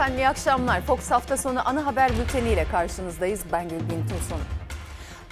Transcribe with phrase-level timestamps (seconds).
[0.00, 0.80] Efendim iyi akşamlar.
[0.80, 3.40] Fox hafta sonu ana haber bülteniyle karşınızdayız.
[3.52, 4.38] Ben Gülbin Tosun.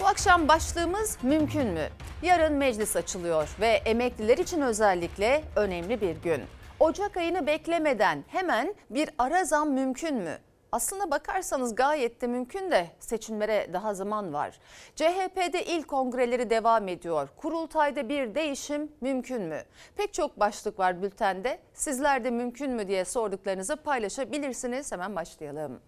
[0.00, 1.88] Bu akşam başlığımız mümkün mü?
[2.22, 6.42] Yarın meclis açılıyor ve emekliler için özellikle önemli bir gün.
[6.80, 10.38] Ocak ayını beklemeden hemen bir ara zam mümkün mü?
[10.72, 14.58] Aslına bakarsanız gayet de mümkün de seçimlere daha zaman var.
[14.96, 17.28] CHP'de ilk kongreleri devam ediyor.
[17.36, 19.62] Kurultayda bir değişim mümkün mü?
[19.96, 21.58] Pek çok başlık var bültende.
[21.74, 24.92] Sizler de mümkün mü diye sorduklarınızı paylaşabilirsiniz.
[24.92, 25.80] Hemen başlayalım.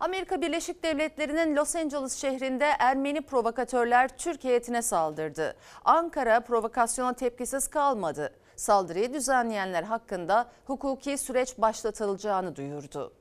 [0.00, 5.56] Amerika Birleşik Devletleri'nin Los Angeles şehrinde Ermeni provokatörler Türk heyetine saldırdı.
[5.84, 8.32] Ankara provokasyona tepkisiz kalmadı.
[8.56, 13.12] Saldırıyı düzenleyenler hakkında hukuki süreç başlatılacağını duyurdu.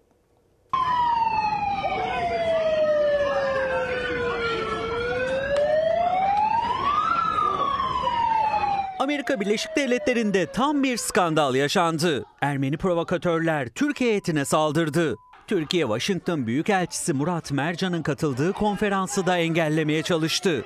[9.00, 12.26] Amerika Birleşik Devletleri'nde tam bir skandal yaşandı.
[12.41, 15.16] Ermeni provokatörler Türkiye heyetine saldırdı.
[15.48, 20.66] Türkiye Washington Büyükelçisi Murat Mercan'ın katıldığı konferansı da engellemeye çalıştı.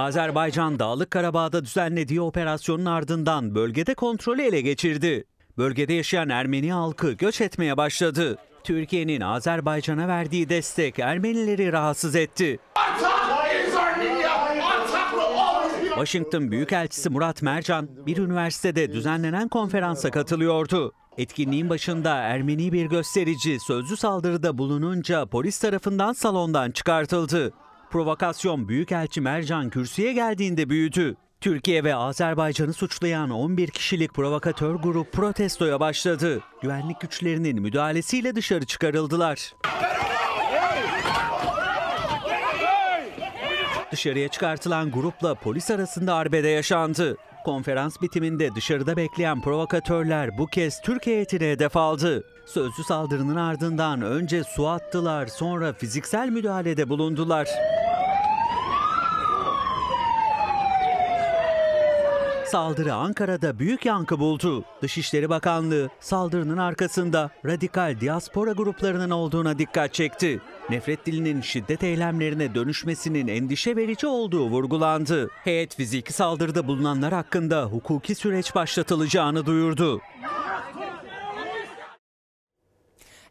[0.00, 5.24] Azerbaycan Dağlık Karabağ'da düzenlediği operasyonun ardından bölgede kontrolü ele geçirdi.
[5.58, 8.38] Bölgede yaşayan Ermeni halkı göç etmeye başladı.
[8.64, 12.58] Türkiye'nin Azerbaycan'a verdiği destek Ermenileri rahatsız etti.
[15.88, 20.92] Washington Büyükelçisi Murat Mercan bir üniversitede düzenlenen konferansa katılıyordu.
[21.18, 27.52] Etkinliğin başında Ermeni bir gösterici sözlü saldırıda bulununca polis tarafından salondan çıkartıldı.
[27.90, 31.16] Provokasyon Büyükelçi Mercan kürsüye geldiğinde büyüdü.
[31.40, 36.40] Türkiye ve Azerbaycan'ı suçlayan 11 kişilik provokatör grup protestoya başladı.
[36.62, 39.54] Güvenlik güçlerinin müdahalesiyle dışarı çıkarıldılar.
[43.92, 47.16] Dışarıya çıkartılan grupla polis arasında arbede yaşandı.
[47.44, 52.24] Konferans bitiminde dışarıda bekleyen provokatörler bu kez Türk heyetine hedef aldı.
[52.52, 57.48] Sözlü saldırının ardından önce su attılar sonra fiziksel müdahalede bulundular.
[62.46, 64.64] Saldırı Ankara'da büyük yankı buldu.
[64.82, 70.40] Dışişleri Bakanlığı saldırının arkasında radikal diaspora gruplarının olduğuna dikkat çekti.
[70.70, 75.30] Nefret dilinin şiddet eylemlerine dönüşmesinin endişe verici olduğu vurgulandı.
[75.44, 80.00] Heyet fiziki saldırıda bulunanlar hakkında hukuki süreç başlatılacağını duyurdu.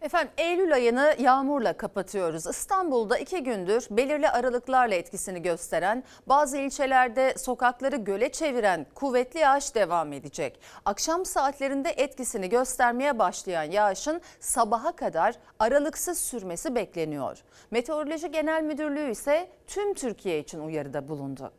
[0.01, 2.47] Efendim Eylül ayını yağmurla kapatıyoruz.
[2.47, 10.13] İstanbul'da iki gündür belirli aralıklarla etkisini gösteren, bazı ilçelerde sokakları göle çeviren kuvvetli yağış devam
[10.13, 10.59] edecek.
[10.85, 17.43] Akşam saatlerinde etkisini göstermeye başlayan yağışın sabaha kadar aralıksız sürmesi bekleniyor.
[17.71, 21.51] Meteoroloji Genel Müdürlüğü ise tüm Türkiye için uyarıda bulundu.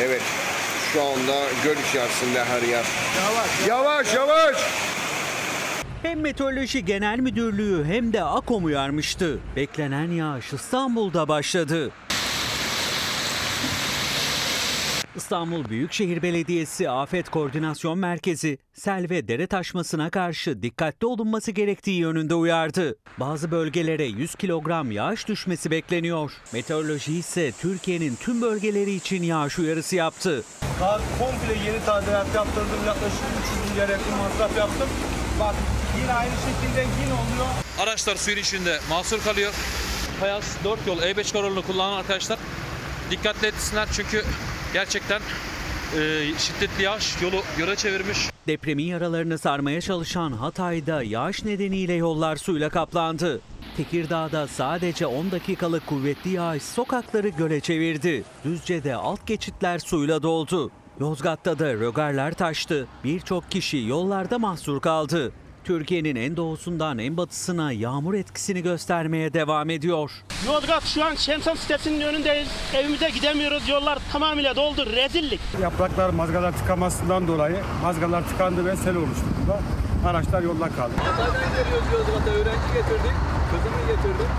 [0.00, 0.22] Evet
[0.92, 2.84] şu anda göl içerisinde her yer.
[3.68, 4.14] Yavaş yavaş.
[4.14, 4.56] yavaş.
[6.02, 9.38] Hem Meteoroloji Genel Müdürlüğü hem de AKOM uyarmıştı.
[9.56, 11.90] Beklenen yağış İstanbul'da başladı.
[15.30, 22.34] İstanbul Büyükşehir Belediyesi Afet Koordinasyon Merkezi sel ve dere taşmasına karşı dikkatli olunması gerektiği yönünde
[22.34, 22.96] uyardı.
[23.18, 26.32] Bazı bölgelere 100 kilogram yağış düşmesi bekleniyor.
[26.52, 30.44] Meteoroloji ise Türkiye'nin tüm bölgeleri için yağış uyarısı yaptı.
[30.80, 32.86] Daha komple yeni tadilat yaptırdım.
[32.86, 33.20] Yaklaşık
[33.60, 34.88] 300 milyar yakın masraf yaptım.
[35.40, 35.54] Bak
[36.02, 37.46] yine aynı şekilde yine oluyor.
[37.78, 39.52] Araçlar suyun içinde mahsur kalıyor.
[40.20, 42.38] Fayaz 4 yol E5 kararını kullanan arkadaşlar
[43.10, 44.24] dikkatli etsinler çünkü
[44.72, 45.20] gerçekten
[45.96, 48.30] e, şiddetli yağış yolu göle çevirmiş.
[48.46, 53.40] Depremin yaralarını sarmaya çalışan Hatay'da yağış nedeniyle yollar suyla kaplandı.
[53.76, 58.24] Tekirdağ'da sadece 10 dakikalık kuvvetli yağış sokakları göle çevirdi.
[58.44, 60.70] Düzce'de alt geçitler suyla doldu.
[61.00, 62.86] Yozgat'ta da rögarlar taştı.
[63.04, 65.32] Birçok kişi yollarda mahsur kaldı.
[65.70, 70.10] Türkiye'nin en doğusundan en batısına yağmur etkisini göstermeye devam ediyor.
[70.46, 72.48] Yozgat şu an Şemsan sitesinin önündeyiz.
[72.74, 73.68] Evimize gidemiyoruz.
[73.68, 74.86] Yollar tamamıyla doldu.
[74.86, 75.40] Rezillik.
[75.62, 79.24] Yapraklar mazgalar tıkamasından dolayı mazgalar tıkandı ve sel oluştu.
[80.06, 80.92] Araçlar yolda kaldı.
[80.98, 83.14] Hatay'dan geliyoruz Yozgat'a öğrenci getirdik.
[83.50, 84.30] Kızımı getirdim.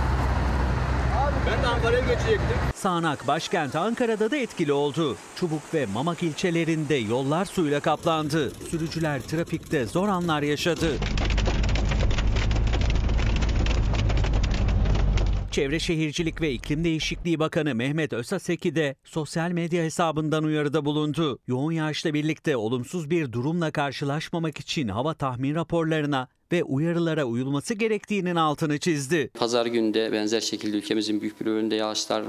[1.48, 2.58] Ben de Ankara'ya geçecektim.
[2.76, 5.18] Sağnak başkent Ankara'da da etkili oldu.
[5.36, 8.52] Çubuk ve Mamak ilçelerinde yollar suyla kaplandı.
[8.72, 10.88] Sürücüler trafikte zor anlar yaşadı.
[15.52, 21.40] Çevre Şehircilik ve İklim Değişikliği Bakanı Mehmet Özaseki de sosyal medya hesabından uyarıda bulundu.
[21.48, 28.36] Yoğun yağışla birlikte olumsuz bir durumla karşılaşmamak için hava tahmin raporlarına ve uyarılara uyulması gerektiğinin
[28.36, 29.32] altını çizdi.
[29.34, 32.24] Pazar günü de benzer şekilde ülkemizin büyük bir bölümünde yağışlar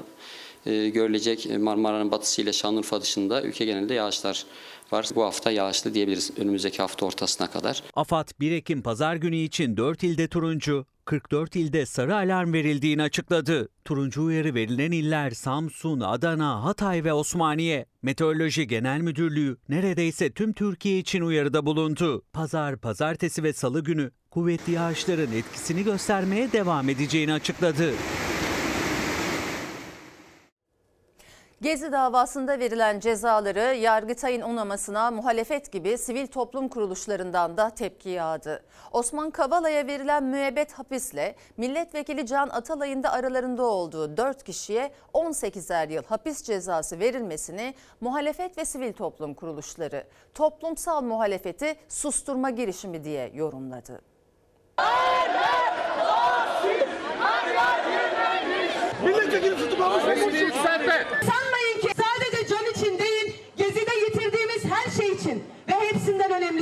[0.66, 1.46] e, görülecek.
[1.46, 4.46] E, Marmara'nın batısı ile Şanlıurfa dışında ülke genelinde yağışlar
[4.92, 5.08] var.
[5.14, 7.82] Bu hafta yağışlı diyebiliriz önümüzdeki hafta ortasına kadar.
[7.94, 13.68] AFAD 1 Ekim pazar günü için 4 ilde turuncu, 44 ilde sarı alarm verildiğini açıkladı.
[13.84, 17.86] Turuncu uyarı verilen iller Samsun, Adana, Hatay ve Osmaniye.
[18.02, 22.22] Meteoroloji Genel Müdürlüğü neredeyse tüm Türkiye için uyarıda bulundu.
[22.32, 27.92] Pazar, pazartesi ve salı günü kuvvetli yağışların etkisini göstermeye devam edeceğini açıkladı.
[31.62, 38.62] Gezi davasında verilen cezaları Yargıtay'ın onamasına muhalefet gibi sivil toplum kuruluşlarından da tepki yağdı.
[38.92, 46.04] Osman Kavala'ya verilen müebbet hapisle milletvekili Can Atalay'ın da aralarında olduğu 4 kişiye 18'er yıl
[46.04, 50.04] hapis cezası verilmesini muhalefet ve sivil toplum kuruluşları
[50.34, 54.00] toplumsal muhalefeti susturma girişimi diye yorumladı.
[59.02, 61.41] Sanmayın ki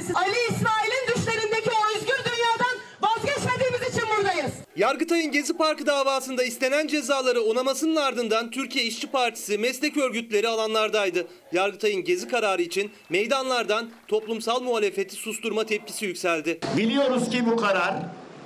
[0.01, 4.53] önemlisi Ali İsmail'in düşlerindeki o özgür dünyadan vazgeçmediğimiz için buradayız.
[4.77, 11.27] Yargıtay'ın Gezi Parkı davasında istenen cezaları onamasının ardından Türkiye İşçi Partisi meslek örgütleri alanlardaydı.
[11.53, 16.61] Yargıtay'ın Gezi kararı için meydanlardan toplumsal muhalefeti susturma tepkisi yükseldi.
[16.77, 17.95] Biliyoruz ki bu karar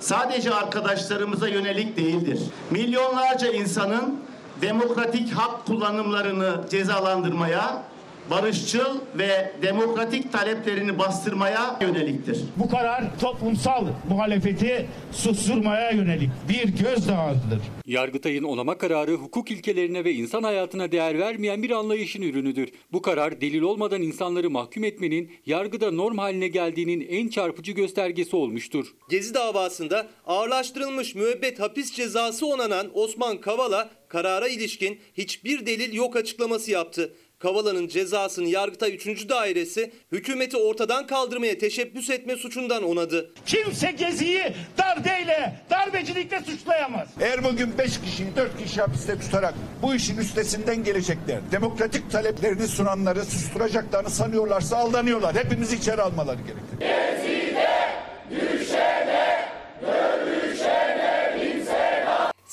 [0.01, 2.41] sadece arkadaşlarımıza yönelik değildir.
[2.71, 4.21] Milyonlarca insanın
[4.63, 7.83] demokratik hak kullanımlarını cezalandırmaya,
[8.31, 12.41] barışçıl ve demokratik taleplerini bastırmaya yöneliktir.
[12.57, 17.61] Bu karar toplumsal muhalefeti susturmaya yönelik bir gözdağıdır.
[17.87, 22.69] Yargıtay'ın onama kararı hukuk ilkelerine ve insan hayatına değer vermeyen bir anlayışın ürünüdür.
[22.93, 28.95] Bu karar delil olmadan insanları mahkum etmenin yargıda norm haline geldiğinin en çarpıcı göstergesi olmuştur.
[29.11, 36.71] Gezi davasında ağırlaştırılmış müebbet hapis cezası onanan Osman Kavala karara ilişkin hiçbir delil yok açıklaması
[36.71, 37.15] yaptı.
[37.45, 39.29] Kavala'nın cezasını Yargıtay 3.
[39.29, 43.31] Dairesi hükümeti ortadan kaldırmaya teşebbüs etme suçundan onadı.
[43.47, 47.09] Kimse Gezi'yi darbeyle, darbecilikle suçlayamaz.
[47.21, 53.25] Eğer bugün 5 kişiyi 4 kişi hapiste tutarak bu işin üstesinden gelecekler, demokratik taleplerini sunanları
[53.25, 55.35] susturacaklarını sanıyorlarsa aldanıyorlar.
[55.35, 56.79] Hepimiz içeri almaları gerekir.
[56.81, 57.34] Gezide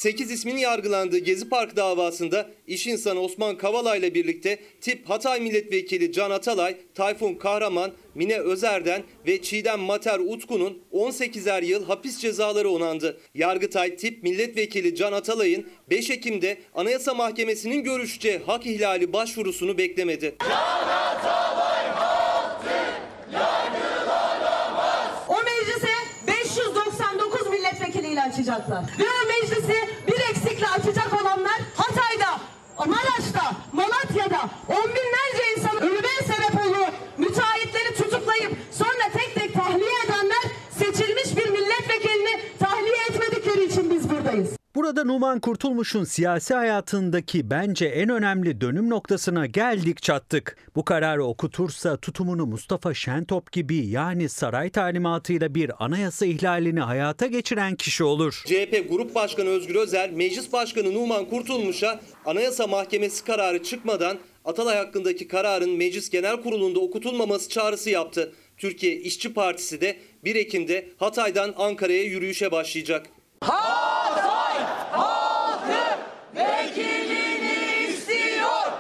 [0.02, 6.12] 8 ismin yargılandığı Gezi Park davasında iş insanı Osman Kavala ile birlikte tip Hatay Milletvekili
[6.12, 13.20] Can Atalay, Tayfun Kahraman, Mine Özer'den ve Çiğdem Mater Utku'nun 18'er yıl hapis cezaları onandı.
[13.36, 20.36] Yargıtay tip milletvekili Can Atalay'ın 5 Ekim'de Anayasa Mahkemesi'nin görüşeceği hak ihlali başvurusunu beklemedi.
[20.40, 20.52] Can
[20.88, 21.86] Atalay
[25.28, 25.88] O meclise
[26.28, 28.84] 599 milletvekiliyle açacaklar.
[29.00, 32.40] Ve meclisi bir eksikle açacak olanlar Hatay'da,
[32.78, 36.08] Maraş'ta, Malatya'da on binlerce insan ölüme
[44.22, 44.50] buradayız.
[44.76, 50.58] Burada Numan Kurtulmuş'un siyasi hayatındaki bence en önemli dönüm noktasına geldik çattık.
[50.76, 57.76] Bu kararı okutursa tutumunu Mustafa Şentop gibi yani saray talimatıyla bir anayasa ihlalini hayata geçiren
[57.76, 58.44] kişi olur.
[58.46, 65.28] CHP Grup Başkanı Özgür Özel, Meclis Başkanı Numan Kurtulmuş'a Anayasa Mahkemesi kararı çıkmadan Atalay hakkındaki
[65.28, 68.34] kararın Meclis Genel Kurulu'nda okutulmaması çağrısı yaptı.
[68.58, 73.06] Türkiye İşçi Partisi de 1 Ekim'de Hatay'dan Ankara'ya yürüyüşe başlayacak.
[73.42, 75.98] Hatay halkı
[76.36, 78.72] vekilini istiyor.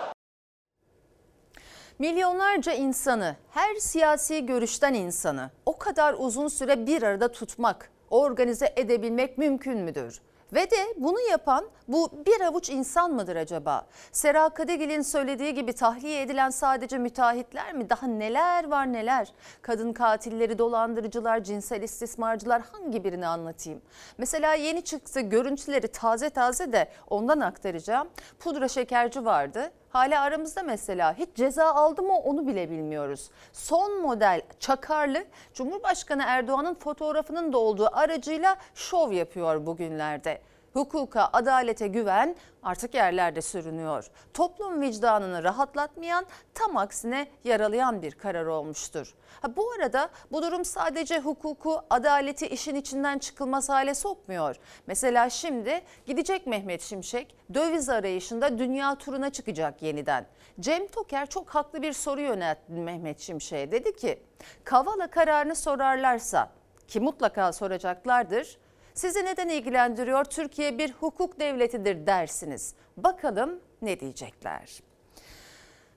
[2.02, 9.38] Milyonlarca insanı, her siyasi görüşten insanı o kadar uzun süre bir arada tutmak, organize edebilmek
[9.38, 10.22] mümkün müdür?
[10.54, 13.88] Ve de bunu yapan bu bir avuç insan mıdır acaba?
[14.12, 17.90] Sera Kadigil'in söylediği gibi tahliye edilen sadece müteahhitler mi?
[17.90, 19.34] Daha neler var neler?
[19.62, 23.82] Kadın katilleri, dolandırıcılar, cinsel istismarcılar hangi birini anlatayım?
[24.18, 28.08] Mesela yeni çıktı görüntüleri taze taze de ondan aktaracağım.
[28.40, 29.72] Pudra şekerci vardı.
[29.92, 33.30] Hala aramızda mesela hiç ceza aldı mı onu bile bilmiyoruz.
[33.54, 40.42] Son model Çakarlı Cumhurbaşkanı Erdoğan'ın fotoğrafının da olduğu aracıyla şov yapıyor bugünlerde.
[40.74, 44.08] Hukuka, adalete güven artık yerlerde sürünüyor.
[44.34, 49.14] Toplum vicdanını rahatlatmayan, tam aksine yaralayan bir karar olmuştur.
[49.42, 54.56] Ha, bu arada bu durum sadece hukuku, adaleti işin içinden çıkılmaz hale sokmuyor.
[54.88, 60.26] Mesela şimdi gidecek Mehmet Şimşek döviz arayışında dünya turuna çıkacak yeniden.
[60.60, 63.72] Cem Toker çok haklı bir soru yöneltti Mehmet Şimşek'e.
[63.72, 64.24] Dedi ki
[64.64, 66.50] Kavala kararını sorarlarsa
[66.88, 68.58] ki mutlaka soracaklardır.
[69.02, 70.26] Sizi neden ilgilendiriyor?
[70.26, 72.76] Türkiye bir hukuk devletidir dersiniz.
[72.98, 74.84] Bakalım ne diyecekler?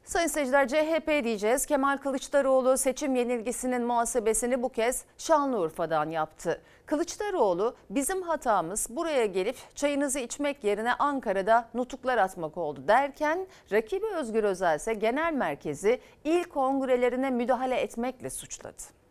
[0.05, 1.67] Sayın seyirciler CHP diyeceğiz.
[1.67, 6.63] Kemal Kılıçdaroğlu seçim yenilgisinin muhasebesini bu kez Şanlıurfa'dan yaptı.
[6.87, 14.45] Kılıçdaroğlu bizim hatamız buraya gelip çayınızı içmek yerine Ankara'da nutuklar atmak oldu derken rakibi Özgür
[14.45, 19.04] Özel ise genel merkezi il kongrelerine müdahale etmekle suçladı.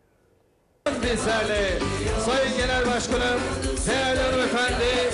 [1.14, 1.78] Bizlerle
[2.26, 3.40] Sayın Genel Başkanım,
[3.88, 5.10] değerli hanımefendi,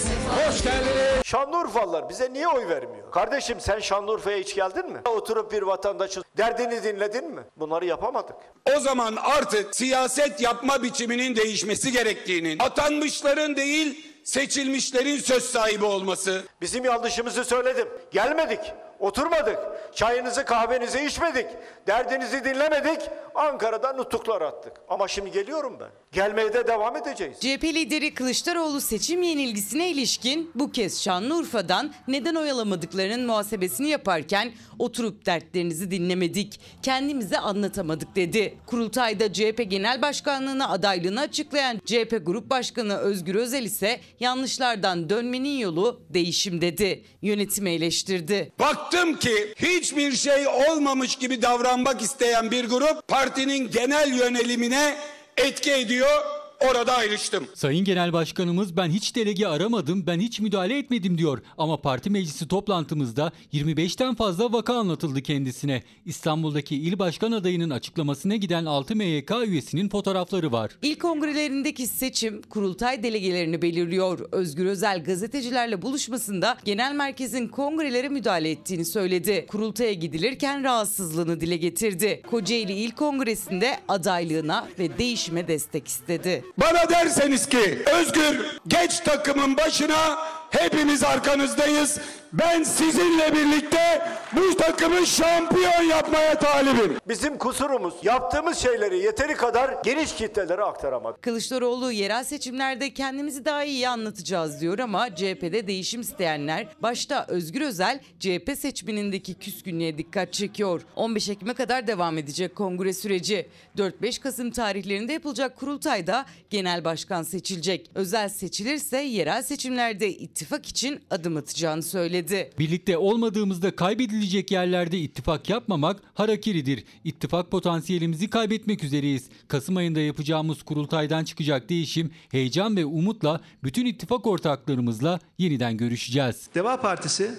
[0.49, 1.25] hoş geldiniz.
[1.25, 3.11] Şanlıurfalılar bize niye oy vermiyor?
[3.11, 5.00] Kardeşim sen Şanlıurfa'ya hiç geldin mi?
[5.09, 7.43] Oturup bir vatandaşın derdini dinledin mi?
[7.57, 8.37] Bunları yapamadık.
[8.77, 16.43] O zaman artık siyaset yapma biçiminin değişmesi gerektiğinin, atanmışların değil seçilmişlerin söz sahibi olması.
[16.61, 17.89] Bizim yanlışımızı söyledim.
[18.11, 18.61] Gelmedik.
[19.00, 19.59] Oturmadık.
[19.95, 21.47] Çayınızı kahvenizi içmedik.
[21.87, 23.00] Derdinizi dinlemedik.
[23.35, 24.73] Ankara'dan nutuklar attık.
[24.88, 25.88] Ama şimdi geliyorum ben.
[26.12, 27.40] Gelmeye de devam edeceğiz.
[27.40, 35.90] CHP lideri Kılıçdaroğlu seçim yenilgisine ilişkin bu kez Şanlıurfa'dan neden oyalamadıklarının muhasebesini yaparken oturup dertlerinizi
[35.90, 38.59] dinlemedik, kendimize anlatamadık dedi.
[38.66, 46.02] Kurultayda CHP Genel Başkanlığı'na adaylığını açıklayan CHP Grup Başkanı Özgür Özel ise yanlışlardan dönmenin yolu
[46.11, 47.04] değişim dedi.
[47.23, 48.52] Yönetimi eleştirdi.
[48.91, 54.97] Baktım ki hiçbir şey olmamış gibi davranmak isteyen bir grup partinin genel yönelimine
[55.37, 56.40] etki ediyor.
[56.69, 57.47] Orada ayrıştım.
[57.55, 61.43] Sayın Genel Başkanımız ben hiç delege aramadım, ben hiç müdahale etmedim diyor.
[61.59, 65.83] Ama parti meclisi toplantımızda 25'ten fazla vaka anlatıldı kendisine.
[66.07, 70.71] İstanbul'daki il başkan adayının açıklamasına giden 6 MYK üyesinin fotoğrafları var.
[70.83, 74.19] İl kongrelerindeki seçim kurultay delegelerini belirliyor.
[74.33, 79.47] Özgür Özel gazetecilerle buluşmasında genel merkezin kongrelere müdahale ettiğini söyledi.
[79.49, 82.23] Kurultaya gidilirken rahatsızlığını dile getirdi.
[82.31, 86.45] Kocaeli İl Kongresi'nde adaylığına ve değişime destek istedi.
[86.59, 90.19] Bana derseniz ki Özgür geç takımın başına
[90.50, 91.99] hepimiz arkanızdayız.
[92.33, 94.02] Ben sizinle birlikte
[94.37, 96.97] bu takımı şampiyon yapmaya talibim.
[97.09, 101.23] Bizim kusurumuz yaptığımız şeyleri yeteri kadar geniş kitlelere aktaramadık.
[101.23, 108.00] Kılıçdaroğlu yerel seçimlerde kendimizi daha iyi anlatacağız diyor ama CHP'de değişim isteyenler başta Özgür Özel
[108.21, 110.83] CHP seçmenindeki küskünlüğe dikkat çekiyor.
[110.97, 113.49] 15 Ekim'e kadar devam edecek kongre süreci.
[113.78, 117.90] 4-5 Kasım tarihlerinde yapılacak kurultayda genel başkan seçilecek.
[117.95, 122.51] Özel seçilirse yerel seçimlerde ittifak için adım atacağını söyledi.
[122.59, 126.85] Birlikte olmadığımızda kaybedilecek yerlerde ittifak yapmamak harakiridir.
[127.05, 129.29] İttifak potansiyelimizi kaybetmek üzereyiz.
[129.49, 136.49] Kasım ayında yapacağımız kurultaydan çıkacak değişim, heyecan ve umutla bütün ittifak ortaklarımızla yeniden görüşeceğiz.
[136.55, 137.31] Deva Partisi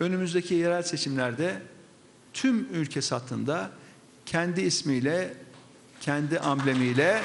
[0.00, 1.62] önümüzdeki yerel seçimlerde
[2.32, 3.70] tüm ülke satında
[4.26, 5.34] kendi ismiyle,
[6.00, 7.22] kendi amblemiyle,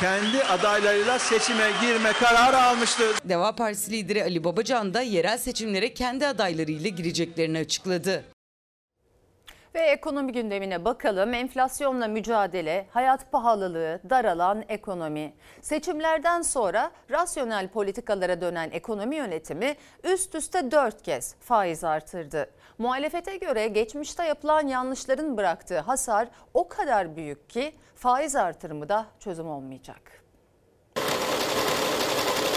[0.00, 3.16] kendi adaylarıyla seçime girme kararı almıştır.
[3.24, 8.24] Deva Partisi lideri Ali Babacan da yerel seçimlere kendi adaylarıyla gireceklerini açıkladı.
[9.74, 11.34] Ve ekonomi gündemine bakalım.
[11.34, 15.32] Enflasyonla mücadele, hayat pahalılığı, daralan ekonomi.
[15.60, 22.50] Seçimlerden sonra rasyonel politikalara dönen ekonomi yönetimi üst üste dört kez faiz artırdı.
[22.78, 29.48] Muhalefete göre geçmişte yapılan yanlışların bıraktığı hasar o kadar büyük ki faiz artırımı da çözüm
[29.48, 30.24] olmayacak.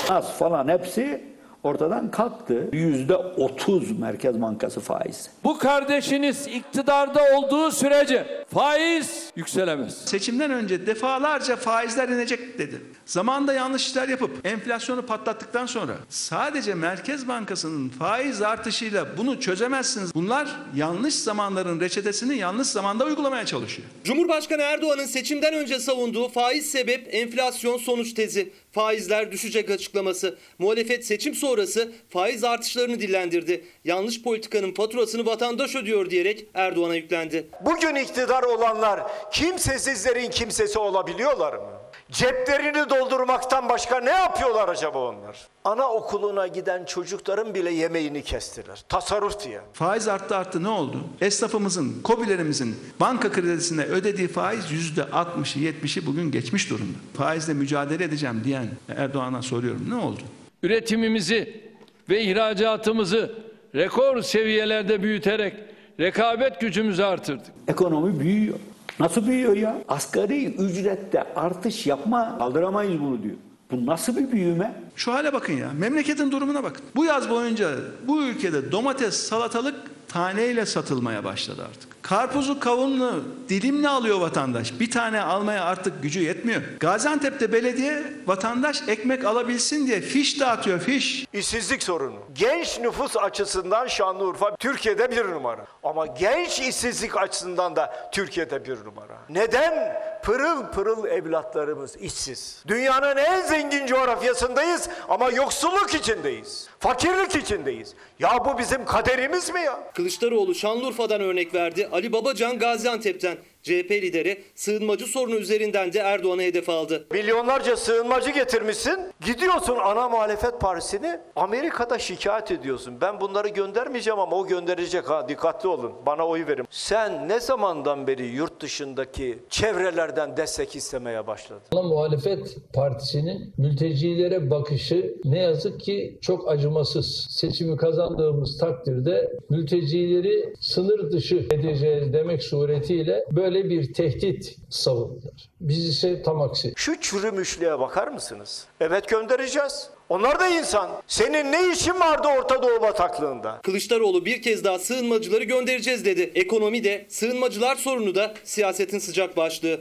[0.10, 1.31] Az falan hepsi
[1.64, 2.70] ortadan kalktı.
[2.74, 5.30] Yüzde otuz Merkez Bankası faiz.
[5.44, 9.98] Bu kardeşiniz iktidarda olduğu sürece faiz yükselemez.
[10.06, 12.82] Seçimden önce defalarca faizler inecek dedi.
[13.06, 20.16] Zamanında yanlış işler yapıp enflasyonu patlattıktan sonra sadece Merkez Bankası'nın faiz artışıyla bunu çözemezsiniz.
[20.16, 23.88] Bunlar yanlış zamanların reçetesini yanlış zamanda uygulamaya çalışıyor.
[24.04, 28.52] Cumhurbaşkanı Erdoğan'ın seçimden önce savunduğu faiz sebep enflasyon sonuç tezi.
[28.72, 30.38] Faizler düşecek açıklaması.
[30.60, 33.66] Muhalefet seçim sonrası faiz artışlarını dillendirdi.
[33.84, 37.48] Yanlış politikanın faturasını vatandaş ödüyor diyerek Erdoğan'a yüklendi.
[37.66, 39.02] Bugün iktidar olanlar
[39.32, 41.81] kimsesizlerin kimsesi olabiliyorlar mı?
[42.12, 45.48] Ceplerini doldurmaktan başka ne yapıyorlar acaba onlar?
[45.64, 48.84] Anaokuluna giden çocukların bile yemeğini kestiler.
[48.90, 49.62] Tasarruf diye.
[49.74, 50.98] Faiz arttı arttı ne oldu?
[51.22, 56.98] Esnafımızın, kobilerimizin banka kredisine ödediği faiz yüzde 60'ı 70'i bugün geçmiş durumda.
[57.14, 60.22] Faizle mücadele edeceğim diyen Erdoğan'a soruyorum ne oldu?
[60.64, 61.62] Üretimimizi
[62.10, 63.36] ve ihracatımızı
[63.76, 65.54] rekor seviyelerde büyüterek
[66.00, 67.46] rekabet gücümüzü artırdık.
[67.68, 68.58] Ekonomi büyüyor.
[69.00, 69.84] Nasıl büyüyor ya?
[69.88, 73.36] Asgari ücrette artış yapma kaldıramayız bunu diyor.
[73.72, 74.76] Bu nasıl bir büyüme?
[74.96, 75.72] Şu hale bakın ya.
[75.78, 76.86] Memleketin durumuna bakın.
[76.96, 77.70] Bu yaz boyunca
[78.08, 79.76] bu ülkede domates, salatalık
[80.08, 81.91] taneyle satılmaya başladı artık.
[82.02, 84.80] Karpuzu, kavunlu dilimle alıyor vatandaş.
[84.80, 86.62] Bir tane almaya artık gücü yetmiyor.
[86.80, 91.26] Gaziantep'te belediye vatandaş ekmek alabilsin diye fiş dağıtıyor, fiş.
[91.34, 92.20] İşsizlik sorunu.
[92.34, 95.66] Genç nüfus açısından Şanlıurfa Türkiye'de bir numara.
[95.84, 99.18] Ama genç işsizlik açısından da Türkiye'de bir numara.
[99.30, 100.02] Neden?
[100.24, 102.64] Pırıl pırıl evlatlarımız işsiz.
[102.68, 106.68] Dünyanın en zengin coğrafyasındayız ama yoksulluk içindeyiz.
[106.80, 107.94] Fakirlik içindeyiz.
[108.20, 109.80] Ya bu bizim kaderimiz mi ya?
[109.94, 111.90] Kılıçdaroğlu Şanlıurfa'dan örnek verdi.
[111.92, 113.38] Ali Babacan Gaziantep'ten.
[113.64, 117.06] CHP lideri sığınmacı sorunu üzerinden de Erdoğan'a hedef aldı.
[117.12, 119.00] Milyonlarca sığınmacı getirmişsin.
[119.26, 122.94] Gidiyorsun ana muhalefet partisini Amerika'da şikayet ediyorsun.
[123.02, 125.92] Ben bunları göndermeyeceğim ama o gönderecek ha dikkatli olun.
[126.06, 126.66] Bana oy verin.
[126.70, 131.62] Sen ne zamandan beri yurt dışındaki çevrelerden destek istemeye başladın?
[131.72, 137.28] Ana muhalefet partisinin mültecilere bakışı ne yazık ki çok acımasız.
[137.30, 145.50] Seçimi kazandığımız takdirde mültecileri sınır dışı edeceğiz demek suretiyle böyle bir tehdit savundular.
[145.62, 146.74] Biz ise tam aksi.
[146.76, 148.66] Şu çürümüşlüğe bakar mısınız?
[148.80, 149.90] Evet göndereceğiz.
[150.10, 150.90] Onlar da insan.
[151.08, 153.60] Senin ne işin vardı Orta Doğu bataklığında?
[153.64, 156.32] Kılıçdaroğlu bir kez daha sığınmacıları göndereceğiz dedi.
[156.36, 159.80] Ekonomi de, sığınmacılar sorunu da siyasetin sıcak başlığı.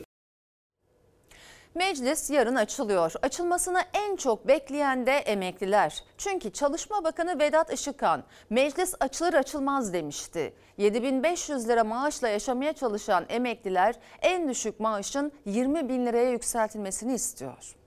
[1.80, 3.12] Meclis yarın açılıyor.
[3.22, 6.04] Açılmasını en çok bekleyen de emekliler.
[6.18, 10.54] Çünkü Çalışma Bakanı Vedat Işıkhan meclis açılır açılmaz demişti.
[10.78, 17.79] 7500 lira maaşla yaşamaya çalışan emekliler en düşük maaşın 20 bin liraya yükseltilmesini istiyor.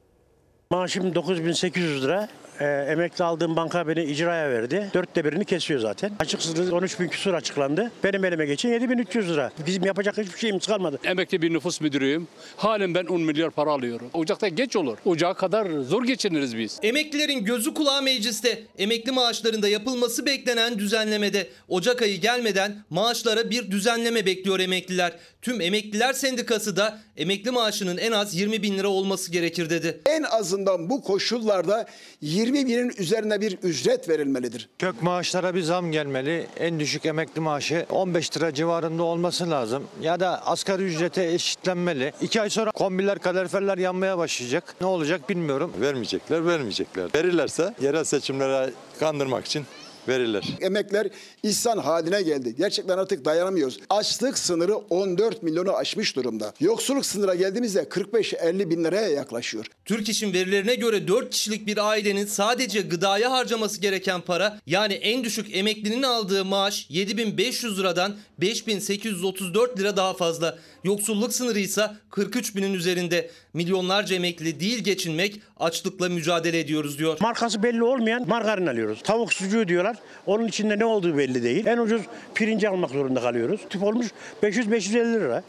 [0.70, 2.30] Maaşım 9800 lira.
[2.60, 4.90] Ee, emekli aldığım banka beni icraya verdi.
[4.94, 6.12] Dörtte birini kesiyor zaten.
[6.20, 7.92] Açıksızlık 13 bin küsur açıklandı.
[8.04, 9.52] Benim elime geçen 7300 lira.
[9.68, 11.00] Bizim yapacak hiçbir şeyimiz kalmadı.
[11.04, 12.28] Emekli bir nüfus müdürüyüm.
[12.58, 14.10] Halen ben 10 milyar para alıyorum.
[14.14, 14.98] Ocakta geç olur.
[15.06, 16.80] Ocağa kadar zor geçiniriz biz.
[16.84, 18.64] Emeklilerin gözü kulağı mecliste.
[18.78, 21.48] Emekli maaşlarında yapılması beklenen düzenlemede.
[21.68, 25.14] Ocak ayı gelmeden maaşlara bir düzenleme bekliyor emekliler.
[25.42, 30.00] Tüm Emekliler Sendikası da emekli maaşının en az 20 bin lira olması gerekir dedi.
[30.06, 30.24] En
[30.66, 31.86] azından bu koşullarda
[32.22, 34.70] 20 binin üzerine bir ücret verilmelidir.
[34.80, 36.48] Kök maaşlara bir zam gelmeli.
[36.60, 39.84] En düşük emekli maaşı 15 lira civarında olması lazım.
[40.02, 42.14] Ya da asgari ücrete eşitlenmeli.
[42.22, 44.76] İki ay sonra kombiler, kaloriferler yanmaya başlayacak.
[44.82, 45.74] Ne olacak bilmiyorum.
[45.82, 47.10] Vermeyecekler, vermeyecekler.
[47.16, 49.66] Verirlerse yerel seçimlere kandırmak için
[50.08, 50.44] verirler.
[50.62, 51.08] Emekler
[51.44, 52.56] ihsan haline geldi.
[52.58, 53.80] Gerçekten artık dayanamıyoruz.
[53.90, 56.54] Açlık sınırı 14 milyonu aşmış durumda.
[56.60, 59.66] Yoksulluk sınıra geldiğimizde 45-50 bin liraya yaklaşıyor.
[59.86, 65.24] Türk İş'in verilerine göre 4 kişilik bir ailenin sadece gıdaya harcaması gereken para yani en
[65.24, 70.58] düşük emeklinin aldığı maaş 7500 liradan 5834 lira daha fazla.
[70.84, 73.30] Yoksulluk sınırı ise 43 binin üzerinde.
[73.54, 77.18] Milyonlarca emekli değil geçinmek açlıkla mücadele ediyoruz diyor.
[77.22, 79.00] Markası belli olmayan margarin alıyoruz.
[79.04, 79.98] Tavuk sucuğu diyorlar.
[80.26, 81.66] Onun içinde ne olduğu belli değil.
[81.66, 82.02] En ucuz
[82.36, 83.62] pirinci almak zorunda kalıyoruz.
[83.70, 84.08] Tüp olmuş
[84.44, 85.44] 500-550 lira.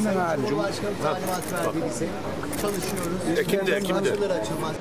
[0.49, 1.43] Cumhurbaşkanı talimat
[2.61, 3.39] çalışıyoruz.
[3.39, 4.17] Ekim'de, Ekim'de.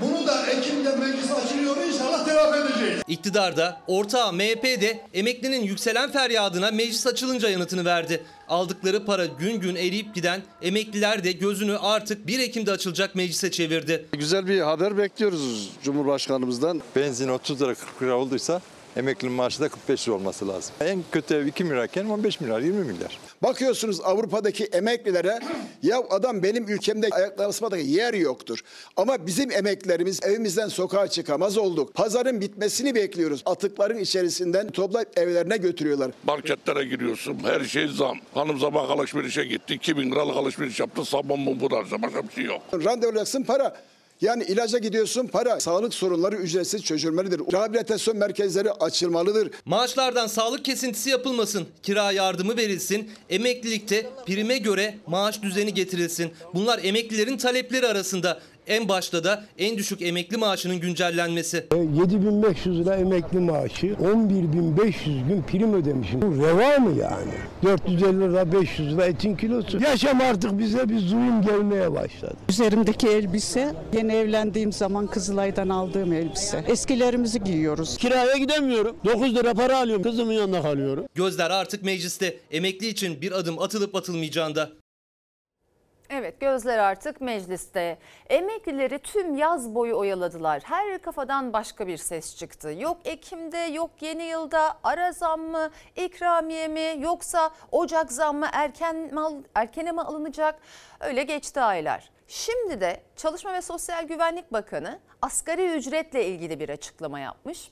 [0.01, 1.77] Bunu da Ekim'de meclis açılıyor
[2.13, 3.01] inşallah telafi edeceğiz.
[3.07, 8.23] İktidarda, ortağı MHP'de emeklinin yükselen feryadına meclis açılınca yanıtını verdi.
[8.47, 14.05] Aldıkları para gün gün eriyip giden emekliler de gözünü artık 1 Ekim'de açılacak meclise çevirdi.
[14.11, 16.81] Güzel bir haber bekliyoruz Cumhurbaşkanımızdan.
[16.95, 18.61] Benzin 30 lira 40 lira olduysa
[18.95, 20.75] emeklinin maaşı da 45 lira olması lazım.
[20.81, 23.17] En kötü ev 2 milyarken 15 milyar 20 milyar.
[23.43, 25.39] Bakıyorsunuz Avrupa'daki emeklilere
[25.83, 28.59] ya adam benim ülkemde ayakları ısmadaki yer yoktur.
[28.97, 31.93] Ama bizim emeklilerimiz evimizden sokağa çıkamaz olduk.
[31.93, 33.43] Pazarın bitmesini bekliyoruz.
[33.45, 36.11] Atıkların içerisinden toplayıp evlerine götürüyorlar.
[36.23, 38.17] Marketlere giriyorsun her şey zam.
[38.33, 42.61] Hanım sabah alışverişe gitti 2000 liralık alışveriş yaptı sabun mu bu başka bir şey yok.
[42.73, 43.75] Randevu para.
[44.23, 45.59] Yani ilaca gidiyorsun para.
[45.59, 47.39] Sağlık sorunları ücretsiz çözülmelidir.
[47.53, 49.51] Rehabilitasyon merkezleri açılmalıdır.
[49.65, 56.31] Maaşlardan sağlık kesintisi yapılmasın, kira yardımı verilsin, emeklilikte prime göre maaş düzeni getirilsin.
[56.53, 58.41] Bunlar emeklilerin talepleri arasında.
[58.67, 61.67] En başta da en düşük emekli maaşının güncellenmesi.
[61.99, 66.21] 7500 lira emekli maaşı, 11500 gün prim ödemişim.
[66.21, 67.33] Bu reva mı yani?
[67.63, 69.83] 450 lira 500 lira etin kilosu.
[69.83, 72.33] Yaşam artık bize bir zulüm gelmeye başladı.
[72.49, 76.63] Üzerimdeki elbise yeni evlendiğim zaman Kızılay'dan aldığım elbise.
[76.67, 77.97] Eskilerimizi giyiyoruz.
[77.97, 78.95] Kiraya gidemiyorum.
[79.05, 80.03] 9 lira para alıyorum.
[80.03, 81.05] Kızımın yanında kalıyorum.
[81.15, 82.37] Gözler artık mecliste.
[82.51, 84.69] Emekli için bir adım atılıp atılmayacağında.
[86.15, 87.97] Evet gözler artık mecliste.
[88.29, 90.61] Emeklileri tüm yaz boyu oyaladılar.
[90.65, 92.73] Her kafadan başka bir ses çıktı.
[92.79, 98.95] Yok Ekim'de yok yeni yılda ara zam mı ikramiye mi yoksa Ocak zam mı erken
[98.95, 100.59] mi, al- erkene mi alınacak?
[100.99, 102.09] Öyle geçti aylar.
[102.27, 107.71] Şimdi de Çalışma ve Sosyal Güvenlik Bakanı asgari ücretle ilgili bir açıklama yapmış.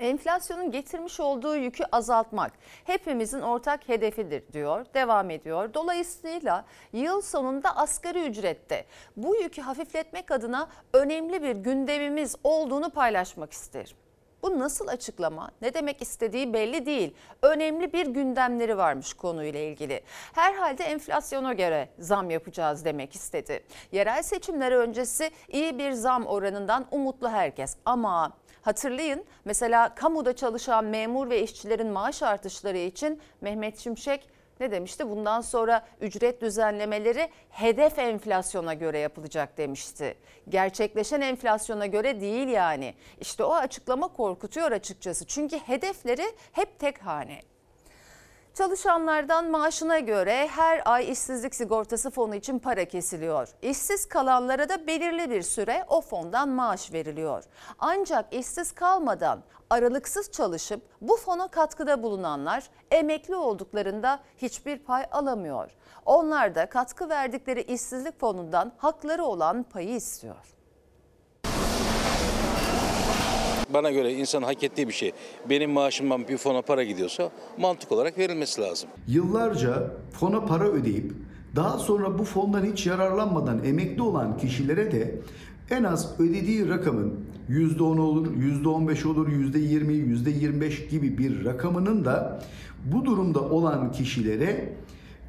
[0.00, 2.52] Enflasyonun getirmiş olduğu yükü azaltmak
[2.84, 5.74] hepimizin ortak hedefidir diyor, devam ediyor.
[5.74, 8.84] Dolayısıyla yıl sonunda asgari ücrette
[9.16, 13.96] bu yükü hafifletmek adına önemli bir gündemimiz olduğunu paylaşmak isterim.
[14.42, 15.50] Bu nasıl açıklama?
[15.62, 17.14] Ne demek istediği belli değil.
[17.42, 20.00] Önemli bir gündemleri varmış konuyla ilgili.
[20.34, 23.64] Herhalde enflasyona göre zam yapacağız demek istedi.
[23.92, 27.76] Yerel seçimler öncesi iyi bir zam oranından umutlu herkes.
[27.84, 28.32] Ama
[28.66, 34.28] Hatırlayın mesela kamuda çalışan memur ve işçilerin maaş artışları için Mehmet Şimşek
[34.60, 35.10] ne demişti?
[35.10, 40.14] Bundan sonra ücret düzenlemeleri hedef enflasyona göre yapılacak demişti.
[40.48, 42.94] Gerçekleşen enflasyona göre değil yani.
[43.20, 45.26] İşte o açıklama korkutuyor açıkçası.
[45.26, 47.40] Çünkü hedefleri hep tek hane.
[48.58, 53.48] Çalışanlardan maaşına göre her ay işsizlik sigortası fonu için para kesiliyor.
[53.62, 57.44] İşsiz kalanlara da belirli bir süre o fondan maaş veriliyor.
[57.78, 65.70] Ancak işsiz kalmadan aralıksız çalışıp bu fona katkıda bulunanlar emekli olduklarında hiçbir pay alamıyor.
[66.06, 70.55] Onlar da katkı verdikleri işsizlik fonundan hakları olan payı istiyor.
[73.76, 75.12] Bana göre insan hak ettiği bir şey.
[75.50, 78.88] Benim maaşımdan bir fona para gidiyorsa mantık olarak verilmesi lazım.
[79.08, 81.12] Yıllarca fona para ödeyip
[81.56, 85.14] daha sonra bu fondan hiç yararlanmadan emekli olan kişilere de
[85.70, 92.40] en az ödediği rakamın %10 olur, %15 olur, %20, %25 gibi bir rakamının da
[92.84, 94.72] bu durumda olan kişilere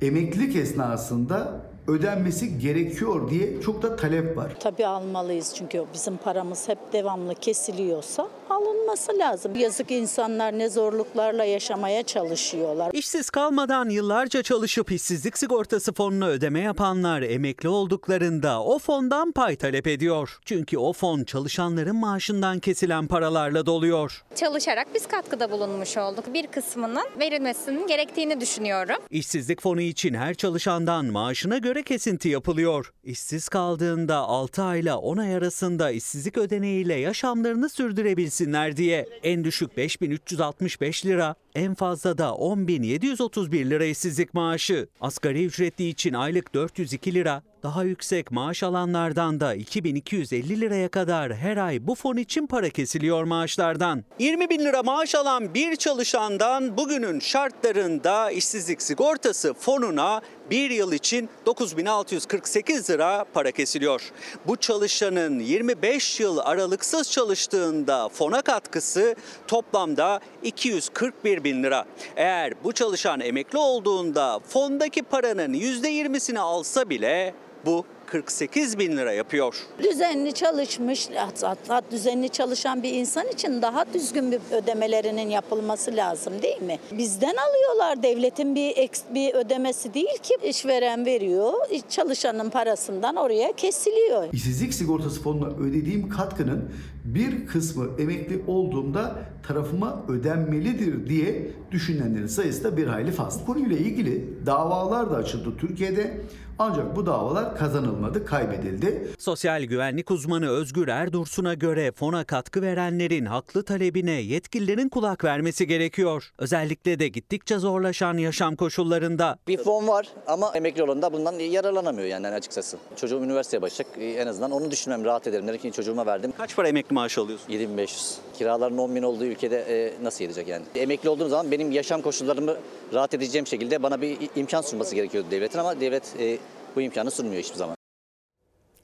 [0.01, 4.51] emeklilik esnasında ödenmesi gerekiyor diye çok da talep var.
[4.59, 9.55] Tabii almalıyız çünkü bizim paramız hep devamlı kesiliyorsa alınması lazım.
[9.55, 12.91] Yazık insanlar ne zorluklarla yaşamaya çalışıyorlar.
[12.93, 19.87] İşsiz kalmadan yıllarca çalışıp işsizlik sigortası fonuna ödeme yapanlar emekli olduklarında o fondan pay talep
[19.87, 20.39] ediyor.
[20.45, 24.23] Çünkü o fon çalışanların maaşından kesilen paralarla doluyor.
[24.35, 26.33] Çalışarak biz katkıda bulunmuş olduk.
[26.33, 28.95] Bir kısmının verilmesinin gerektiğini düşünüyorum.
[29.09, 32.93] İşsizlik fonu için her çalışandan maaşına göre kesinti yapılıyor.
[33.03, 39.09] İşsiz kaldığında 6 ayla 10 ay arasında işsizlik ödeneğiyle yaşamlarını sürdürebilsinler diye.
[39.23, 44.87] En düşük 5365 lira, en fazla da 10731 lira işsizlik maaşı.
[45.01, 51.57] Asgari ücretli için aylık 402 lira, daha yüksek maaş alanlardan da 2250 liraya kadar her
[51.57, 54.03] ay bu fon için para kesiliyor maaşlardan.
[54.19, 61.29] 20 bin lira maaş alan bir çalışandan bugünün şartlarında işsizlik sigortası fonuna bir yıl için
[61.45, 64.01] 9648 lira para kesiliyor.
[64.47, 69.15] Bu çalışanın 25 yıl aralıksız çalıştığında fona katkısı
[69.47, 71.85] toplamda 241 bin lira.
[72.15, 77.33] Eğer bu çalışan emekli olduğunda fondaki paranın %20'sini alsa bile
[77.65, 79.55] bu 48 bin lira yapıyor.
[79.83, 81.09] Düzenli çalışmış,
[81.41, 86.79] hatta düzenli çalışan bir insan için daha düzgün bir ödemelerinin yapılması lazım değil mi?
[86.91, 91.53] Bizden alıyorlar devletin bir eks, bir ödemesi değil ki işveren veriyor,
[91.89, 94.33] çalışanın parasından oraya kesiliyor.
[94.33, 96.71] İşsizlik sigortası fonuna ödediğim katkının
[97.15, 103.45] bir kısmı emekli olduğumda tarafıma ödenmelidir diye düşünenlerin sayısı da bir hayli fazla.
[103.45, 106.21] Konuyla ilgili davalar da açıldı Türkiye'de
[106.59, 109.07] ancak bu davalar kazanılmadı, kaybedildi.
[109.19, 116.31] Sosyal güvenlik uzmanı Özgür Erdursun'a göre fona katkı verenlerin haklı talebine yetkililerin kulak vermesi gerekiyor.
[116.37, 119.37] Özellikle de gittikçe zorlaşan yaşam koşullarında.
[119.47, 122.77] Bir fon var ama emekli olan da bundan yararlanamıyor yani açıkçası.
[122.95, 125.57] Çocuğum üniversiteye başlayacak en azından onu düşünmem rahat ederim.
[125.57, 126.33] Ki çocuğuma verdim.
[126.37, 127.51] Kaç para emekli maaşı alıyorsun?
[127.53, 128.17] 7500.
[128.37, 130.65] Kiraların 10 bin olduğu ülkede e, nasıl yetecek yani?
[130.75, 132.57] Emekli olduğum zaman benim yaşam koşullarımı
[132.93, 136.37] rahat edeceğim şekilde bana bir imkan sunması gerekiyordu devletin ama devlet e,
[136.75, 137.76] bu imkanı sunmuyor hiçbir zaman.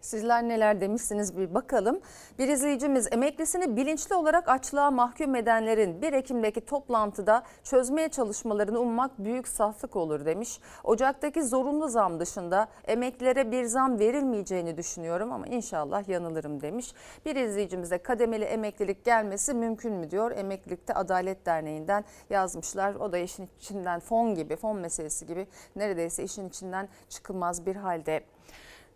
[0.03, 1.99] Sizler neler demişsiniz bir bakalım.
[2.39, 9.47] Bir izleyicimiz emeklisini bilinçli olarak açlığa mahkum edenlerin 1 Ekim'deki toplantıda çözmeye çalışmalarını ummak büyük
[9.47, 10.59] saflık olur demiş.
[10.83, 16.93] Ocaktaki zorunlu zam dışında emeklilere bir zam verilmeyeceğini düşünüyorum ama inşallah yanılırım demiş.
[17.25, 20.31] Bir izleyicimize kademeli emeklilik gelmesi mümkün mü diyor.
[20.31, 22.95] Emeklilikte Adalet Derneği'nden yazmışlar.
[22.95, 28.23] O da işin içinden fon gibi, fon meselesi gibi neredeyse işin içinden çıkılmaz bir halde.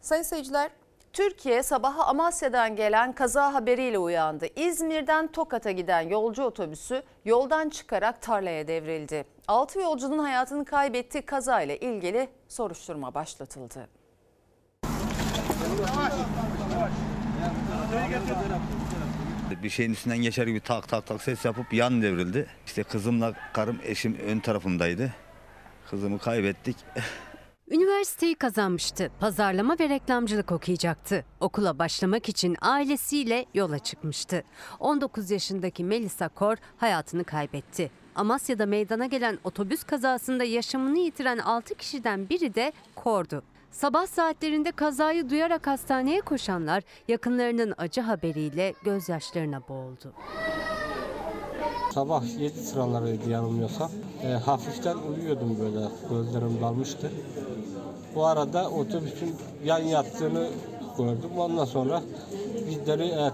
[0.02, 0.72] Sayın seyirciler
[1.14, 4.48] Türkiye sabaha Amasya'dan gelen kaza haberiyle uyandı.
[4.56, 9.26] İzmir'den Tokat'a giden yolcu otobüsü yoldan çıkarak tarlaya devrildi.
[9.48, 13.88] 6 yolcunun hayatını kaybettiği kazayla ilgili soruşturma başlatıldı.
[19.64, 22.48] Bir şeyin üstünden geçer gibi tak tak tak ses yapıp yan devrildi.
[22.66, 25.14] İşte kızımla karım eşim ön tarafımdaydı.
[25.90, 26.78] Kızımı kaybettik.
[27.72, 29.12] Üniversiteyi kazanmıştı.
[29.20, 31.26] Pazarlama ve reklamcılık okuyacaktı.
[31.40, 34.44] Okula başlamak için ailesiyle yola çıkmıştı.
[34.80, 37.92] 19 yaşındaki Melisa Kor hayatını kaybetti.
[38.16, 43.44] Amasya'da meydana gelen otobüs kazasında yaşamını yitiren 6 kişiden biri de Kor'du.
[43.72, 50.14] Sabah saatlerinde kazayı duyarak hastaneye koşanlar yakınlarının acı haberiyle gözyaşlarına boğuldu.
[51.94, 53.92] Sabah 7 sıralarıydı yanılmıyorsam.
[54.24, 57.12] E, hafiften uyuyordum böyle gözlerim dalmıştı.
[58.18, 60.50] Bu arada otobüsün yan yattığını
[60.98, 61.30] gördüm.
[61.38, 62.02] Ondan sonra
[62.70, 63.32] bizleri e,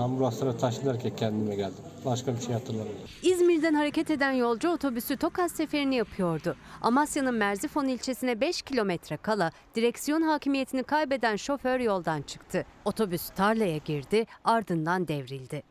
[0.00, 1.84] ambulanslara taşırlarken kendime geldim.
[2.04, 3.00] Başka bir şey hatırlamıyorum.
[3.22, 6.56] İzmir'den hareket eden yolcu otobüsü Tokat seferini yapıyordu.
[6.82, 12.64] Amasya'nın Merzifon ilçesine 5 kilometre kala direksiyon hakimiyetini kaybeden şoför yoldan çıktı.
[12.84, 15.62] Otobüs tarlaya girdi, ardından devrildi.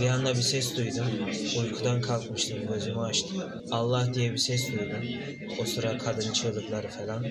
[0.00, 1.06] Bir anda bir ses duydum.
[1.60, 3.42] Uykudan kalkmıştım, gözümü açtım.
[3.70, 5.02] Allah diye bir ses duydum.
[5.62, 7.24] O sıra kadın çığlıkları falan.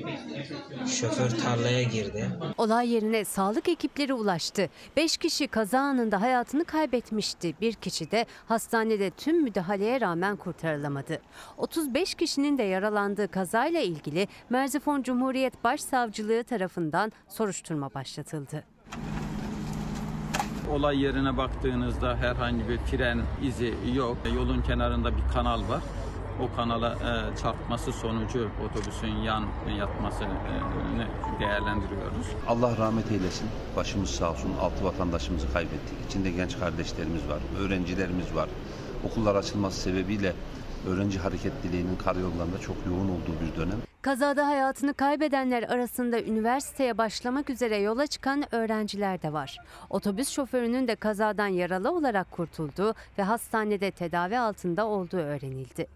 [0.87, 2.29] Şoför tarlaya girdi.
[2.57, 4.69] Olay yerine sağlık ekipleri ulaştı.
[4.97, 7.55] 5 kişi kaza anında hayatını kaybetmişti.
[7.61, 11.21] Bir kişi de hastanede tüm müdahaleye rağmen kurtarılamadı.
[11.57, 18.63] 35 kişinin de yaralandığı kazayla ilgili Merzifon Cumhuriyet Başsavcılığı tarafından soruşturma başlatıldı.
[20.69, 24.17] Olay yerine baktığınızda herhangi bir fren izi yok.
[24.35, 25.81] Yolun kenarında bir kanal var.
[26.41, 29.45] O kanala e, çarpması sonucu otobüsün yan
[29.77, 30.33] yatmasını
[31.39, 32.27] değerlendiriyoruz.
[32.47, 33.47] Allah rahmet eylesin.
[33.75, 34.51] Başımız sağ olsun.
[34.61, 35.97] Altı vatandaşımızı kaybettik.
[36.09, 38.49] İçinde genç kardeşlerimiz var, öğrencilerimiz var.
[39.03, 40.33] Okullar açılması sebebiyle
[40.87, 43.88] öğrenci hareketliliğinin karayollarında çok yoğun olduğu bir dönem.
[44.01, 49.57] Kazada hayatını kaybedenler arasında üniversiteye başlamak üzere yola çıkan öğrenciler de var.
[49.89, 55.87] Otobüs şoförünün de kazadan yaralı olarak kurtulduğu ve hastanede tedavi altında olduğu öğrenildi.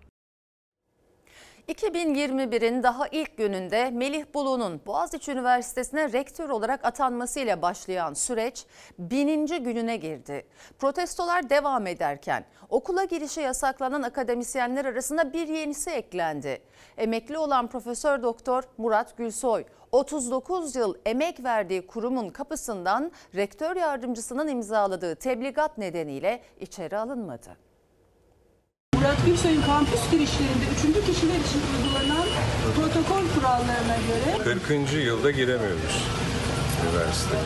[1.67, 8.65] 2021'in daha ilk gününde Melih Bulu'nun Boğaziçi Üniversitesi'ne rektör olarak atanmasıyla başlayan süreç
[8.99, 10.45] bininci gününe girdi.
[10.80, 16.62] Protestolar devam ederken okula girişi yasaklanan akademisyenler arasında bir yenisi eklendi.
[16.97, 25.15] Emekli olan Profesör Doktor Murat Gülsoy 39 yıl emek verdiği kurumun kapısından rektör yardımcısının imzaladığı
[25.15, 27.73] tebligat nedeniyle içeri alınmadı.
[29.04, 32.28] Murat Gülsoy'un kampüs girişlerinde üçüncü kişiler için uygulanan
[32.76, 34.94] protokol kurallarına göre 40.
[35.06, 36.08] yılda giremiyoruz
[36.93, 37.38] üniversite.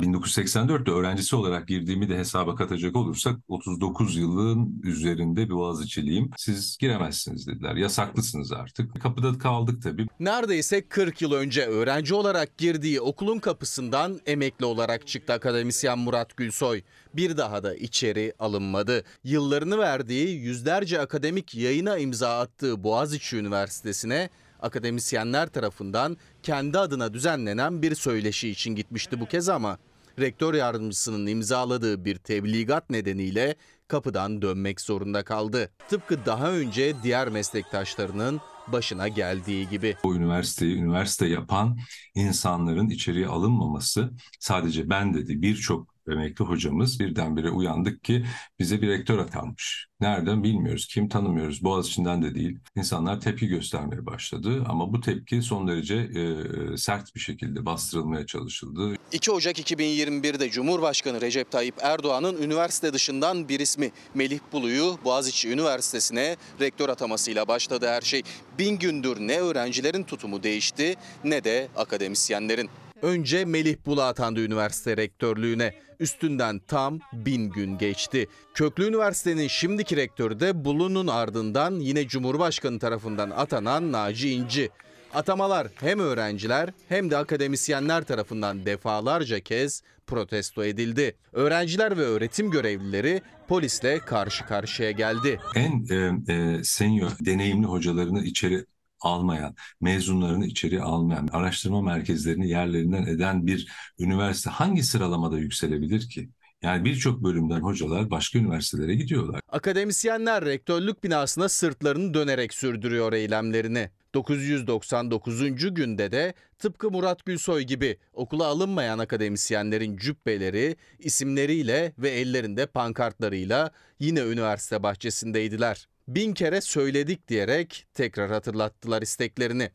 [0.00, 6.30] 1984'te öğrencisi olarak girdiğimi de hesaba katacak olursak 39 yılın üzerinde bir Boğaziçi'liyim.
[6.36, 7.74] Siz giremezsiniz dediler.
[7.74, 9.02] Yasaklısınız artık.
[9.02, 10.06] Kapıda kaldık tabii.
[10.20, 16.82] Neredeyse 40 yıl önce öğrenci olarak girdiği okulun kapısından emekli olarak çıktı akademisyen Murat Gülsoy.
[17.14, 19.04] Bir daha da içeri alınmadı.
[19.24, 24.30] Yıllarını verdiği yüzlerce akademik yayına imza attığı Boğaziçi Üniversitesi'ne
[24.64, 29.78] akademisyenler tarafından kendi adına düzenlenen bir söyleşi için gitmişti bu kez ama
[30.18, 33.54] rektör yardımcısının imzaladığı bir tebligat nedeniyle
[33.88, 35.70] kapıdan dönmek zorunda kaldı.
[35.88, 39.96] Tıpkı daha önce diğer meslektaşlarının başına geldiği gibi.
[40.04, 41.78] Bu üniversiteyi üniversite yapan
[42.14, 48.24] insanların içeriye alınmaması sadece ben dedi birçok emekli hocamız birdenbire uyandık ki
[48.58, 49.86] bize bir rektör atanmış.
[50.00, 52.58] Nereden bilmiyoruz, kim tanımıyoruz, Boğaziçi'nden de değil.
[52.76, 58.96] İnsanlar tepki göstermeye başladı ama bu tepki son derece e, sert bir şekilde bastırılmaya çalışıldı.
[59.12, 66.36] 2 Ocak 2021'de Cumhurbaşkanı Recep Tayyip Erdoğan'ın üniversite dışından bir ismi Melih Bulu'yu Boğaziçi Üniversitesi'ne
[66.60, 68.22] rektör atamasıyla başladı her şey.
[68.58, 72.70] Bin gündür ne öğrencilerin tutumu değişti ne de akademisyenlerin.
[73.04, 75.74] Önce Melih Bulu atandı üniversite rektörlüğüne.
[76.00, 78.26] Üstünden tam bin gün geçti.
[78.54, 84.70] Köklü Üniversite'nin şimdiki rektörü de Bulu'nun ardından yine Cumhurbaşkanı tarafından atanan Naci İnci.
[85.14, 91.16] Atamalar hem öğrenciler hem de akademisyenler tarafından defalarca kez protesto edildi.
[91.32, 95.40] Öğrenciler ve öğretim görevlileri polisle karşı karşıya geldi.
[95.54, 98.64] En e, e, senior deneyimli hocalarını içeri
[99.04, 106.30] almayan, mezunlarını içeri almayan, araştırma merkezlerini yerlerinden eden bir üniversite hangi sıralamada yükselebilir ki?
[106.62, 109.40] Yani birçok bölümden hocalar başka üniversitelere gidiyorlar.
[109.48, 113.90] Akademisyenler rektörlük binasına sırtlarını dönerek sürdürüyor eylemlerini.
[114.14, 115.74] 999.
[115.74, 124.20] günde de tıpkı Murat Gülsoy gibi okula alınmayan akademisyenlerin cübbeleri, isimleriyle ve ellerinde pankartlarıyla yine
[124.20, 125.88] üniversite bahçesindeydiler.
[126.08, 129.70] Bin kere söyledik diyerek tekrar hatırlattılar isteklerini.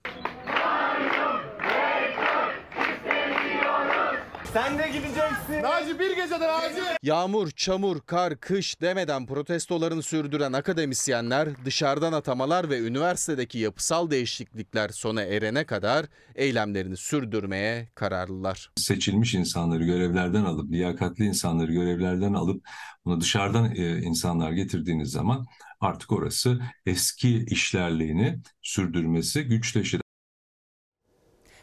[4.53, 5.63] Sen de gideceksin.
[5.63, 6.81] Naci bir gecede Naci.
[7.03, 15.21] Yağmur, çamur, kar, kış demeden protestolarını sürdüren akademisyenler dışarıdan atamalar ve üniversitedeki yapısal değişiklikler sona
[15.21, 18.71] erene kadar eylemlerini sürdürmeye kararlılar.
[18.75, 22.65] Seçilmiş insanları görevlerden alıp, liyakatli insanları görevlerden alıp
[23.05, 25.45] bunu dışarıdan e, insanlar getirdiğiniz zaman
[25.79, 30.01] artık orası eski işlerliğini sürdürmesi güçleşir.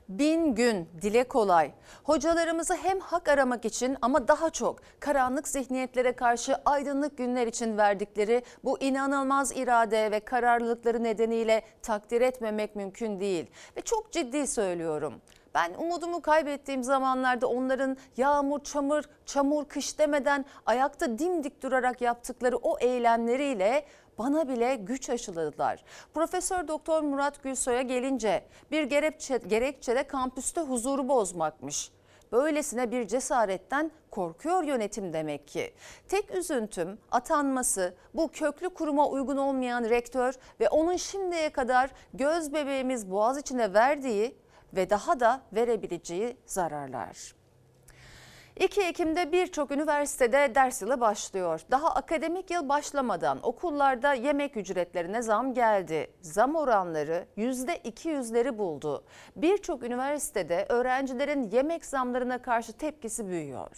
[0.09, 1.73] Bin gün dile kolay.
[2.05, 8.43] Hocalarımızı hem hak aramak için ama daha çok karanlık zihniyetlere karşı aydınlık günler için verdikleri
[8.65, 13.47] bu inanılmaz irade ve kararlılıkları nedeniyle takdir etmemek mümkün değil.
[13.77, 15.15] Ve çok ciddi söylüyorum.
[15.55, 22.79] Ben umudumu kaybettiğim zamanlarda onların yağmur, çamur, çamur, kış demeden ayakta dimdik durarak yaptıkları o
[22.79, 23.85] eylemleriyle
[24.19, 25.85] bana bile güç aşıladılar.
[26.15, 31.91] Profesör Doktor Murat Gülsoy'a gelince bir gerekçe, gerekçe de kampüste huzuru bozmakmış.
[32.33, 35.75] Böylesine bir cesaretten korkuyor yönetim demek ki.
[36.09, 43.11] Tek üzüntüm atanması bu köklü kuruma uygun olmayan rektör ve onun şimdiye kadar göz bebeğimiz
[43.11, 44.37] Boğaziçi'ne verdiği
[44.73, 47.35] ve daha da verebileceği zararlar.
[48.61, 51.61] 2 Ekim'de birçok üniversitede ders yılı başlıyor.
[51.71, 56.11] Daha akademik yıl başlamadan okullarda yemek ücretlerine zam geldi.
[56.21, 59.05] Zam oranları %200'leri buldu.
[59.37, 63.71] Birçok üniversitede öğrencilerin yemek zamlarına karşı tepkisi büyüyor.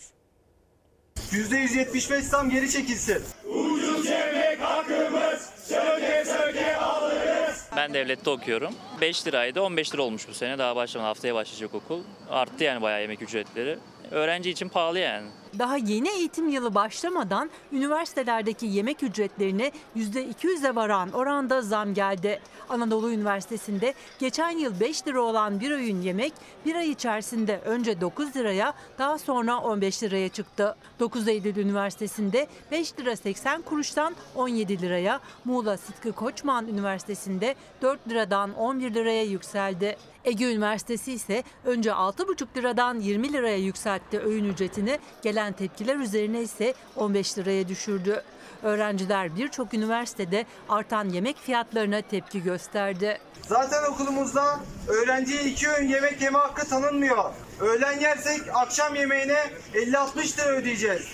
[1.17, 3.23] %175 zam geri çekilsin.
[3.49, 5.51] Ucuz yemek hakkımız.
[5.65, 7.69] Söke söke alırız.
[7.77, 8.75] Ben devlette okuyorum.
[9.01, 10.59] 5 liraydı 15 lira olmuş bu sene.
[10.59, 11.09] Daha başlamadı.
[11.09, 12.03] Haftaya başlayacak okul.
[12.31, 13.79] Arttı yani bayağı yemek ücretleri.
[14.11, 15.27] Öğrenci için pahalı yani.
[15.59, 22.41] Daha yeni eğitim yılı başlamadan üniversitelerdeki yemek ücretlerine %200'e varan oranda zam geldi.
[22.69, 26.33] Anadolu Üniversitesi'nde geçen yıl 5 lira olan bir öğün yemek
[26.67, 30.77] bir ay içerisinde önce 9 liraya daha sonra 15 liraya çıktı.
[31.01, 38.55] 9 Eylül Üniversitesi'nde 5 lira 80 kuruştan 17 liraya, Muğla Sıtkı Koçman Üniversitesi'nde 4 liradan
[38.55, 39.97] 11 liraya yükseldi.
[40.25, 44.99] Ege Üniversitesi ise önce 6,5 liradan 20 liraya yükseltti öğün ücretini.
[45.23, 48.23] Gelen tepkiler üzerine ise 15 liraya düşürdü.
[48.63, 53.19] Öğrenciler birçok üniversitede artan yemek fiyatlarına tepki gösterdi.
[53.47, 57.25] Zaten okulumuzda öğrenciye iki öğün yemek yeme hakkı tanınmıyor.
[57.61, 59.39] Öğlen yersek akşam yemeğine
[59.75, 61.07] 50-60 lira ödeyeceğiz.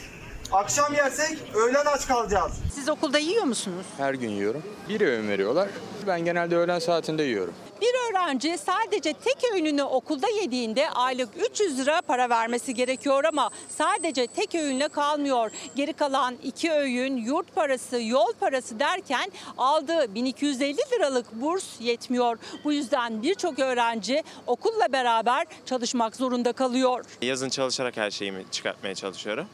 [0.52, 2.52] Akşam yersek öğlen aç kalacağız.
[2.74, 3.86] Siz okulda yiyor musunuz?
[3.96, 4.62] Her gün yiyorum.
[4.88, 5.68] Bir öğün veriyorlar.
[6.06, 7.54] Ben genelde öğlen saatinde yiyorum.
[7.80, 14.26] Bir öğrenci sadece tek öğününü okulda yediğinde aylık 300 lira para vermesi gerekiyor ama sadece
[14.26, 15.50] tek öğünle kalmıyor.
[15.76, 22.38] Geri kalan iki öğün, yurt parası, yol parası derken aldığı 1250 liralık burs yetmiyor.
[22.64, 27.04] Bu yüzden birçok öğrenci okulla beraber çalışmak zorunda kalıyor.
[27.22, 29.46] Yazın çalışarak her şeyimi çıkartmaya çalışıyorum.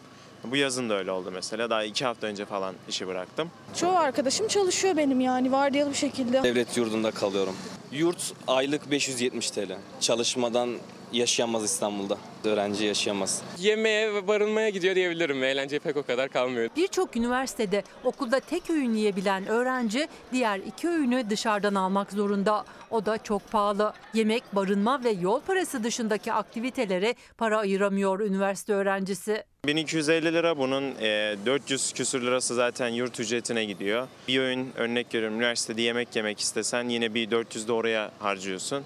[0.45, 1.71] Bu yazın da öyle oldu mesela.
[1.71, 3.51] Daha iki hafta önce falan işi bıraktım.
[3.77, 6.43] Çoğu arkadaşım çalışıyor benim yani vardiyalı bir şekilde.
[6.43, 7.57] Devlet yurdunda kalıyorum.
[7.93, 9.77] Yurt aylık 570 TL.
[10.01, 10.71] Çalışmadan
[11.13, 12.19] yaşayamaz İstanbul'da.
[12.45, 13.43] Öğrenci yaşayamaz.
[13.59, 15.45] Yemeğe ve barınmaya gidiyor diyebilirim.
[15.45, 16.71] Eğlence pek o kadar kalmıyor.
[16.77, 22.65] Birçok üniversitede okulda tek öğün yiyebilen öğrenci diğer iki öğünü dışarıdan almak zorunda.
[22.91, 23.93] O da çok pahalı.
[24.15, 29.45] Yemek, barınma ve yol parası dışındaki aktivitelere para ayıramıyor üniversite öğrencisi.
[29.67, 34.09] 1250 lira bunun e, 400 küsür lirası zaten yurt ücretine gidiyor.
[34.29, 38.85] Bir öğün örnek veriyorum üniversitede yemek yemek istesen yine bir 400 de oraya harcıyorsun.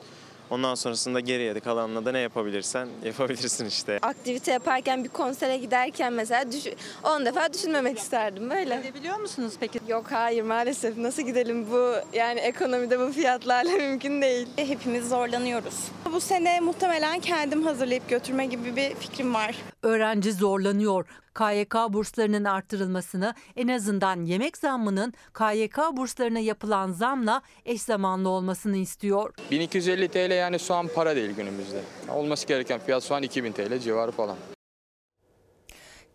[0.51, 3.99] Ondan sonrasında geriye de kalanla da ne yapabilirsen yapabilirsin işte.
[4.03, 6.67] Aktivite yaparken bir konsere giderken mesela düş
[7.03, 8.77] 10 defa düşünmemek isterdim böyle.
[8.77, 9.81] Gidebiliyor musunuz peki?
[9.89, 14.49] Yok hayır maalesef nasıl gidelim bu yani ekonomide bu fiyatlarla mümkün değil.
[14.57, 15.75] Hepimiz zorlanıyoruz.
[16.13, 19.55] Bu sene muhtemelen kendim hazırlayıp götürme gibi bir fikrim var.
[19.83, 21.07] Öğrenci zorlanıyor.
[21.35, 29.35] KYK burslarının artırılmasını en azından yemek zammının KYK burslarına yapılan zamla eş zamanlı olmasını istiyor.
[29.51, 31.81] 1250 TL yani şu an para değil günümüzde.
[32.09, 34.37] Olması gereken fiyat şu an 2000 TL civarı falan.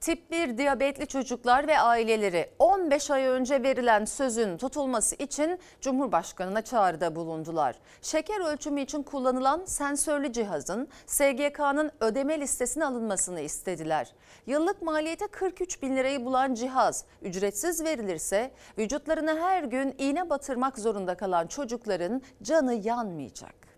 [0.02, 7.16] Tip 1 diyabetli çocuklar ve aileleri 15 ay önce verilen sözün tutulması için Cumhurbaşkanı'na çağrıda
[7.16, 7.76] bulundular.
[8.02, 14.14] Şeker ölçümü için kullanılan sensörlü cihazın SGK'nın ödeme listesine alınmasını istediler.
[14.48, 21.16] Yıllık maliyete 43 bin lirayı bulan cihaz ücretsiz verilirse vücutlarına her gün iğne batırmak zorunda
[21.16, 23.69] kalan çocukların canı yanmayacak.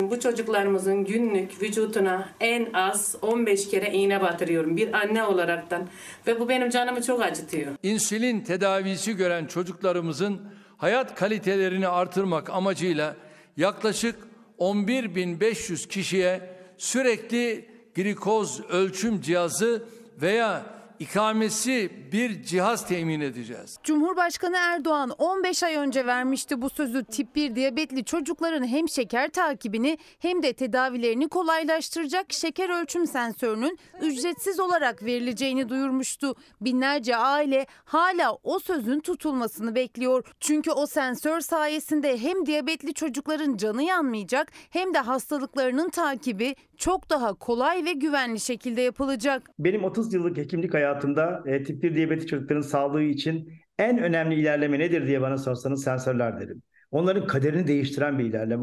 [0.00, 5.88] Bu çocuklarımızın günlük vücuduna en az 15 kere iğne batırıyorum bir anne olaraktan
[6.26, 7.72] ve bu benim canımı çok acıtıyor.
[7.82, 10.40] İnsülin tedavisi gören çocuklarımızın
[10.76, 13.16] hayat kalitelerini artırmak amacıyla
[13.56, 14.16] yaklaşık
[14.58, 16.40] 11.500 kişiye
[16.78, 19.82] sürekli glikoz ölçüm cihazı
[20.22, 23.78] veya ikamesi bir cihaz temin edeceğiz.
[23.84, 29.98] Cumhurbaşkanı Erdoğan 15 ay önce vermişti bu sözü tip 1 diyabetli çocukların hem şeker takibini
[30.18, 36.34] hem de tedavilerini kolaylaştıracak şeker ölçüm sensörünün ücretsiz olarak verileceğini duyurmuştu.
[36.60, 40.24] Binlerce aile hala o sözün tutulmasını bekliyor.
[40.40, 47.34] Çünkü o sensör sayesinde hem diyabetli çocukların canı yanmayacak hem de hastalıklarının takibi çok daha
[47.34, 49.50] kolay ve güvenli şekilde yapılacak.
[49.58, 54.78] Benim 30 yıllık hekimlik hayatımda e, tip 1 diyabetik çocukların sağlığı için en önemli ilerleme
[54.78, 56.62] nedir diye bana sorsanız sensörler derim.
[56.90, 58.62] Onların kaderini değiştiren bir ilerleme.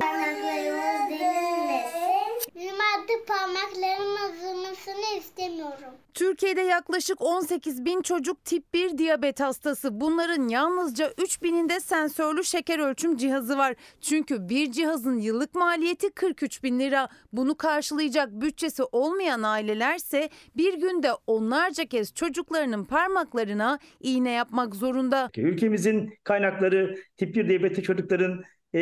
[3.06, 5.94] Artık parmaklarım azalmasını istemiyorum.
[6.14, 10.02] Türkiye'de yaklaşık 18 bin çocuk tip 1 diyabet hastası.
[10.02, 13.76] Bunların yalnızca 3 bininde sensörlü şeker ölçüm cihazı var.
[14.02, 17.10] Çünkü bir cihazın yıllık maliyeti 43 bin lira.
[17.34, 25.30] Bunu karşılayacak bütçesi olmayan ailelerse bir günde onlarca kez çocuklarının parmaklarına iğne yapmak zorunda.
[25.38, 28.44] Ülkemizin kaynakları tip 1 diyabetik çocukların
[28.76, 28.80] e,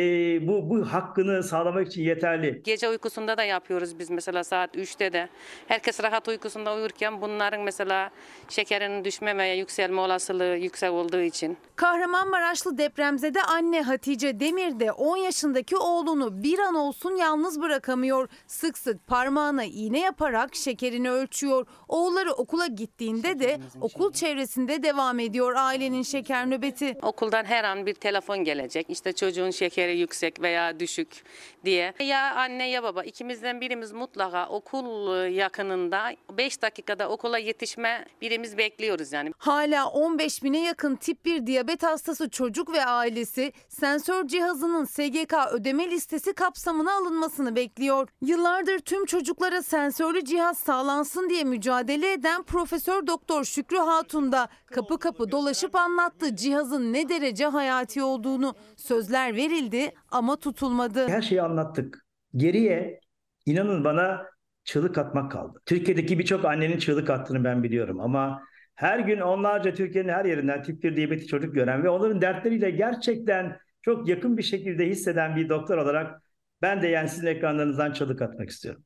[0.48, 2.60] bu, bu hakkını sağlamak için yeterli.
[2.64, 5.28] Gece uykusunda da yapıyoruz biz mesela saat 3'te de.
[5.68, 8.10] Herkes rahat uykusunda uyurken bunların mesela
[8.48, 11.56] şekerinin düşme veya yükselme olasılığı yüksek olduğu için.
[11.76, 18.28] Kahramanmaraşlı depremzede anne Hatice Demir de 10 yaşındaki oğlunu bir an olsun yalnız bırakamıyor.
[18.46, 21.66] Sık sık parmağına iğne yaparak şekerini ölçüyor.
[21.88, 26.96] Oğulları okula gittiğinde de okul çevresinde devam ediyor ailenin şeker nöbeti.
[27.02, 28.90] Okuldan her an bir telefon gelecek.
[28.90, 29.50] İşte çocuğun
[29.84, 31.24] şekeri yüksek veya düşük
[31.64, 31.94] diye.
[32.00, 39.12] Ya anne ya baba ikimizden birimiz mutlaka okul yakınında 5 dakikada okula yetişme birimiz bekliyoruz
[39.12, 39.32] yani.
[39.38, 45.90] Hala 15 bine yakın tip 1 diyabet hastası çocuk ve ailesi sensör cihazının SGK ödeme
[45.90, 48.08] listesi kapsamına alınmasını bekliyor.
[48.22, 54.98] Yıllardır tüm çocuklara sensörlü cihaz sağlansın diye mücadele eden Profesör Doktor Şükrü Hatun da kapı
[54.98, 58.54] kapı dolaşıp anlattı cihazın ne derece hayati olduğunu.
[58.76, 59.73] Sözler verildi
[60.10, 61.08] ama tutulmadı.
[61.08, 62.06] Her şeyi anlattık.
[62.36, 63.00] Geriye
[63.46, 64.26] inanın bana
[64.64, 65.62] çığlık atmak kaldı.
[65.66, 68.42] Türkiye'deki birçok annenin çığlık attığını ben biliyorum ama
[68.74, 73.56] her gün onlarca Türkiye'nin her yerinden tip 1 diyabetik çocuk gören ve onların dertleriyle gerçekten
[73.82, 76.22] çok yakın bir şekilde hisseden bir doktor olarak
[76.62, 78.84] ben de yani sizin ekranlarınızdan çığlık atmak istiyorum.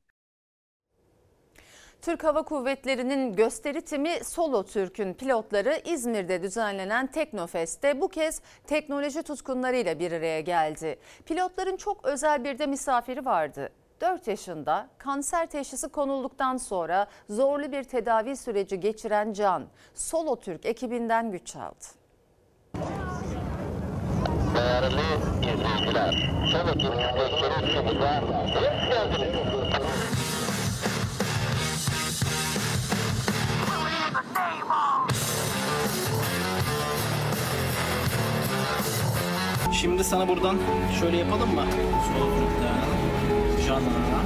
[2.02, 9.98] Türk Hava Kuvvetleri'nin gösteri timi Solo Türk'ün pilotları İzmir'de düzenlenen Teknofest'te bu kez teknoloji tutkunlarıyla
[9.98, 10.98] bir araya geldi.
[11.26, 13.68] Pilotların çok özel bir de misafiri vardı.
[14.00, 21.32] 4 yaşında kanser teşhisi konulduktan sonra zorlu bir tedavi süreci geçiren Can, Solo Türk ekibinden
[21.32, 21.84] güç aldı.
[24.54, 25.02] Değerli
[25.40, 29.57] izleyiciler, Solo Türk gösteri hoş geldiniz.
[39.80, 40.56] Şimdi sana buradan
[41.00, 41.64] şöyle yapalım mı?
[43.66, 44.22] Canına.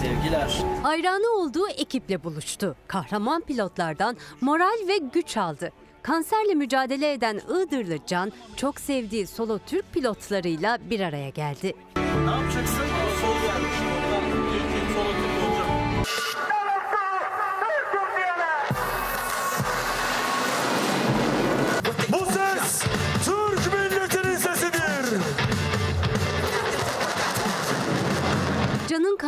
[0.00, 0.62] Sevgiler.
[0.82, 2.76] Hayranı olduğu ekiple buluştu.
[2.86, 5.72] Kahraman pilotlardan moral ve güç aldı.
[6.02, 11.74] Kanserle mücadele eden Iğdırlı Can çok sevdiği solo Türk pilotlarıyla bir araya geldi.
[12.24, 12.97] Ne yapacaksın?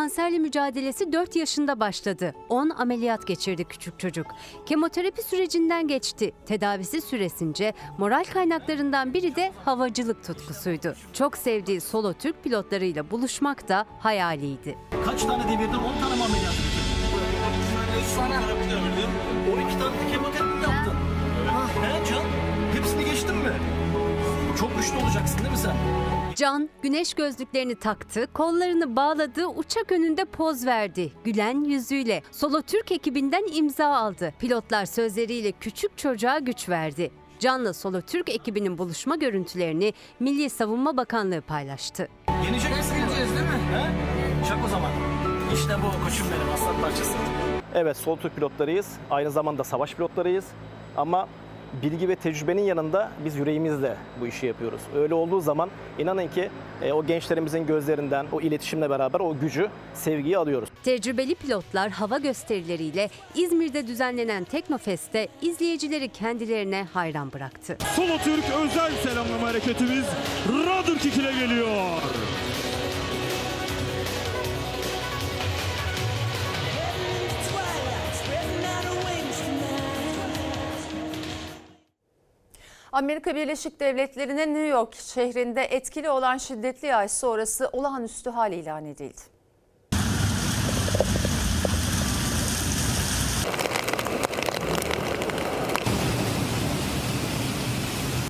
[0.00, 2.34] Kanserle mücadelesi 4 yaşında başladı.
[2.48, 4.26] 10 ameliyat geçirdi küçük çocuk.
[4.66, 6.32] Kemoterapi sürecinden geçti.
[6.46, 10.94] Tedavisi süresince moral kaynaklarından biri de havacılık tutkusuydu.
[11.12, 14.78] Çok sevdiği solo Türk pilotlarıyla buluşmak da hayaliydi.
[15.04, 15.78] Kaç tane devirdin?
[15.78, 18.04] 10 tane mi ameliyat bitirdin?
[18.16, 18.42] Sana.
[19.54, 20.94] 12 tane de kemoterapi yaptın.
[21.82, 22.24] He Can?
[22.74, 23.52] Hepsini geçtin mi?
[24.60, 25.76] Çok güçlü olacaksın değil mi sen?
[26.40, 31.12] Can güneş gözlüklerini taktı, kollarını bağladı, uçak önünde poz verdi.
[31.24, 34.34] Gülen yüzüyle Solo Türk ekibinden imza aldı.
[34.38, 37.10] Pilotlar sözleriyle küçük çocuğa güç verdi.
[37.38, 42.08] Can'la Solo Türk ekibinin buluşma görüntülerini Milli Savunma Bakanlığı paylaştı.
[42.44, 42.94] Yenecek misin?
[42.94, 43.60] Yeneceğiz değil mi?
[43.72, 44.48] He?
[44.48, 44.90] Çak o zaman.
[45.54, 47.12] İşte bu koçum benim aslan parçası.
[47.74, 48.92] Evet, sol Türk pilotlarıyız.
[49.10, 50.44] Aynı zamanda savaş pilotlarıyız.
[50.96, 51.28] Ama
[51.82, 54.80] bilgi ve tecrübenin yanında biz yüreğimizle bu işi yapıyoruz.
[54.96, 56.50] Öyle olduğu zaman inanın ki
[56.82, 60.68] e, o gençlerimizin gözlerinden o iletişimle beraber o gücü, sevgiyi alıyoruz.
[60.84, 67.76] Tecrübeli pilotlar hava gösterileriyle İzmir'de düzenlenen Teknofest'te izleyicileri kendilerine hayran bıraktı.
[67.96, 70.04] Solo Türk özel selamlama hareketimiz
[70.66, 72.02] Radırkik ile geliyor.
[83.00, 89.20] Amerika Birleşik Devletleri'nin New York şehrinde etkili olan şiddetli yağış sonrası olağanüstü hal ilan edildi.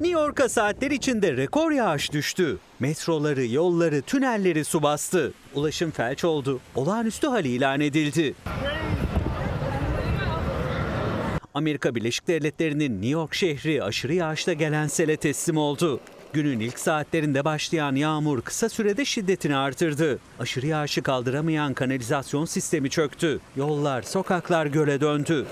[0.01, 2.59] New York'a saatler içinde rekor yağış düştü.
[2.81, 5.33] Metroları, yolları, tünelleri su bastı.
[5.55, 6.61] Ulaşım felç oldu.
[6.75, 8.35] Olağanüstü hal ilan edildi.
[11.55, 16.01] Amerika Birleşik Devletleri'nin New York şehri aşırı yağışla gelen sele teslim oldu.
[16.33, 20.19] Günün ilk saatlerinde başlayan yağmur kısa sürede şiddetini artırdı.
[20.39, 23.41] Aşırı yağışı kaldıramayan kanalizasyon sistemi çöktü.
[23.57, 25.47] Yollar, sokaklar göle döndü.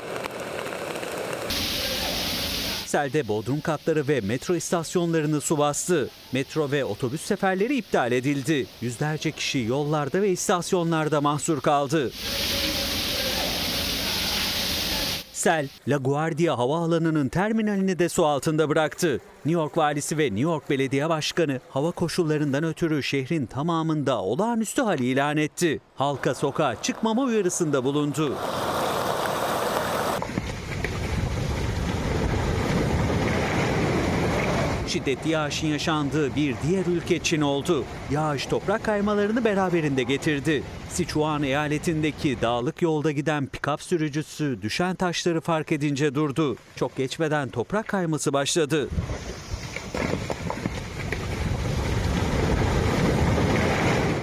[2.87, 6.11] Selde bodrum katları ve metro istasyonlarını su bastı.
[6.33, 8.67] Metro ve otobüs seferleri iptal edildi.
[8.81, 12.11] Yüzlerce kişi yollarda ve istasyonlarda mahsur kaldı.
[15.39, 19.21] Sel, LaGuardia Havaalanı'nın terminalini de su altında bıraktı.
[19.45, 24.99] New York valisi ve New York Belediye Başkanı hava koşullarından ötürü şehrin tamamında olağanüstü hal
[24.99, 25.81] ilan etti.
[25.97, 28.35] Halka sokağa çıkmama uyarısında bulundu.
[34.87, 37.85] Şiddetli yağışın yaşandığı bir diğer ülke Çin oldu.
[38.11, 40.63] Yağış toprak kaymalarını beraberinde getirdi.
[40.89, 46.57] Sichuan eyaletindeki dağlık yolda giden pikap sürücüsü düşen taşları fark edince durdu.
[46.77, 48.89] Çok geçmeden toprak kayması başladı.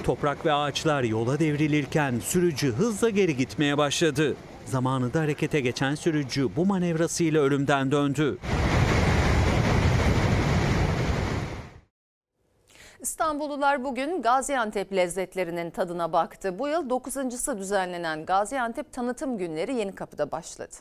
[0.04, 4.36] Toprak ve ağaçlar yola devrilirken sürücü hızla geri gitmeye başladı.
[4.64, 8.38] Zamanında harekete geçen sürücü bu manevrasıyla ölümden döndü.
[13.06, 16.58] İstanbullular bugün Gaziantep lezzetlerinin tadına baktı.
[16.58, 20.74] Bu yıl 9.sı düzenlenen Gaziantep Tanıtım Günleri Yenikapı'da başladı.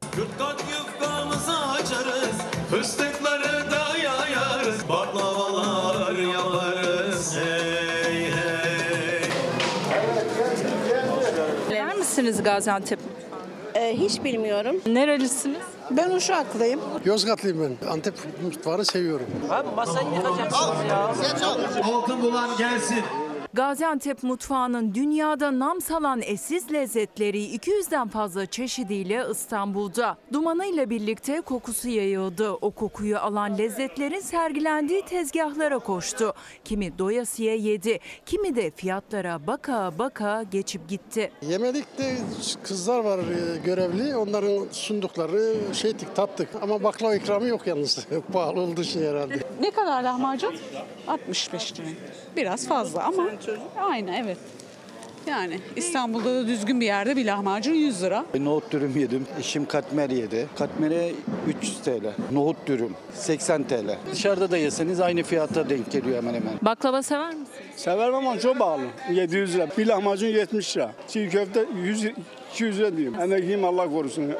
[0.00, 2.36] Kırkat yufkamızı açarız,
[2.70, 7.36] fıstıkları da yayarız, baklavalar yaparız.
[7.36, 9.22] Hey hey.
[11.68, 12.98] Sever misiniz Gaziantep?
[13.74, 14.76] Ee, hiç bilmiyorum.
[14.86, 15.73] Nerelisiniz?
[15.90, 16.80] Ben Uşaklıyım.
[17.04, 17.88] Yozgatlıyım ben.
[17.88, 19.26] Antep mutfağını seviyorum.
[19.50, 21.10] Abi masayı yıkacaksınız ya.
[21.84, 23.02] Altın bulan gelsin.
[23.54, 30.16] Gaziantep mutfağının dünyada nam salan eşsiz lezzetleri 200'den fazla çeşidiyle İstanbul'da.
[30.32, 32.50] Dumanıyla birlikte kokusu yayıldı.
[32.52, 36.34] O kokuyu alan lezzetlerin sergilendiği tezgahlara koştu.
[36.64, 41.32] Kimi doyasıya yedi, kimi de fiyatlara baka baka geçip gitti.
[41.42, 42.16] Yemedik de
[42.62, 44.16] kızlar var e, görevli.
[44.16, 46.48] Onların sundukları şeydik tattık.
[46.62, 48.06] Ama baklava ikramı yok yalnız.
[48.32, 49.38] Pahalı olduğu için herhalde.
[49.60, 50.54] Ne kadar lahmacun?
[51.08, 51.86] 65 lira.
[52.36, 53.24] Biraz fazla ama
[53.76, 54.38] aynı evet.
[55.26, 58.24] Yani İstanbul'da da düzgün bir yerde bir lahmacun 100 lira.
[58.40, 59.26] Nohut dürüm yedim.
[59.40, 60.46] Eşim katmer yedi.
[60.58, 61.12] Katmere
[61.48, 62.12] 300 TL.
[62.32, 63.98] Nohut dürüm 80 TL.
[64.12, 66.52] Dışarıda da yeseniz aynı fiyata denk geliyor hemen hemen.
[66.62, 67.48] Baklava sever misiniz?
[67.76, 68.82] Severim ama çok pahalı.
[69.12, 69.68] 700 lira.
[69.78, 70.92] Bir lahmacun 70 lira.
[71.08, 72.04] Çiğ köfte 100,
[72.52, 73.20] 200 lira diyeyim.
[73.20, 74.32] Emekliyim Allah korusun.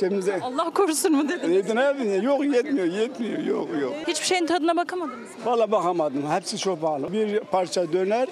[0.00, 0.40] De...
[0.42, 1.74] Allah korusun mu dediniz?
[1.74, 2.22] Ne yapayım?
[2.22, 3.38] Yok yetmiyor, yetmiyor.
[3.38, 3.92] Yok yok.
[4.06, 5.44] Hiçbir şeyin tadına bakamadınız mı?
[5.44, 6.30] Valla bakamadım.
[6.30, 7.12] Hepsi çok pahalı.
[7.12, 8.28] Bir parça döner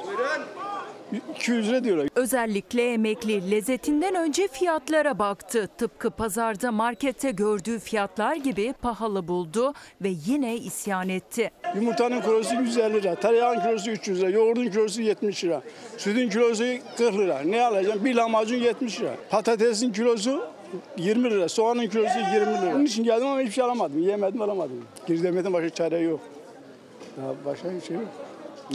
[1.34, 2.08] 200 lira diyorlar.
[2.14, 5.68] Özellikle emekli lezzetinden önce fiyatlara baktı.
[5.78, 11.50] Tıpkı pazarda markette gördüğü fiyatlar gibi pahalı buldu ve yine isyan etti.
[11.74, 15.62] Yumurtanın kilosu 150 lira, tereyağın kilosu 300 lira, yoğurdun kilosu 70 lira,
[15.98, 16.64] sütün kilosu
[16.96, 17.40] 40 lira.
[17.40, 18.04] Ne alacağım?
[18.04, 19.14] Bir lahmacun 70 lira.
[19.30, 20.53] Patatesin kilosu
[20.96, 22.74] 20 lira, soğanın kilosu 20 lira.
[22.74, 23.98] Onun için geldim ama hiçbir şey alamadım.
[23.98, 24.84] Yemedim alamadım.
[25.06, 26.20] Girdemeden başka çare yok.
[27.18, 28.04] Ya başka bir şey yok.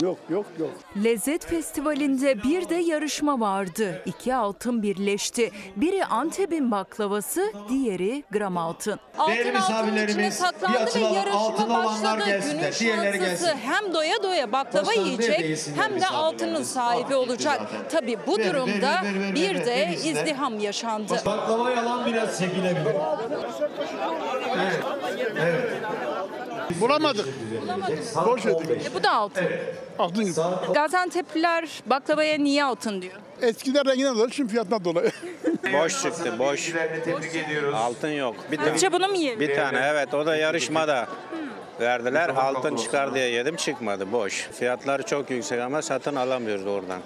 [0.02, 0.70] Yok yok yok.
[1.04, 4.02] Lezzet Festivali'nde bir de yarışma vardı.
[4.06, 5.50] İki altın birleşti.
[5.76, 9.00] Biri Antep'in baklavası, diğeri gram altın.
[9.28, 11.16] Değerli misafirlerimiz bir açılalım.
[11.34, 12.74] Altın olanlar gelsinler.
[12.80, 13.46] Diğerleri gelsin.
[13.62, 16.04] Hem doya doya baklava yiyecek hem de misafirlerimiz?
[16.12, 17.60] altının sahibi Ah, olacak.
[17.70, 17.88] zaten.
[18.00, 19.02] Tabii bu durumda
[19.34, 21.12] bir de izdiham yaşandı.
[21.26, 22.94] Baklava yalan biraz çekilebilir.
[24.56, 24.80] Evet.
[25.40, 25.70] Evet.
[26.80, 27.26] Bulamadık.
[28.26, 28.86] Boş verdik.
[28.86, 29.44] E, bu da altın.
[29.98, 30.34] Altın.
[30.74, 33.14] Gaziantep'liler baklavaya niye altın diyor?
[33.42, 35.10] Eskiden renginden dolayı şimdi fiyatından dolayı.
[35.72, 36.72] Boş çıktı, boş.
[37.04, 37.74] Tebrik ediyoruz.
[37.74, 38.36] Altın yok.
[38.52, 39.40] Bir, Önce bunu mu yiyelim?
[39.40, 41.08] bir tane evet o da yarışmada
[41.80, 42.28] verdiler.
[42.28, 44.48] Altın çıkar diye yedim çıkmadı boş.
[44.52, 47.00] Fiyatlar çok yüksek ama satın alamıyoruz oradan.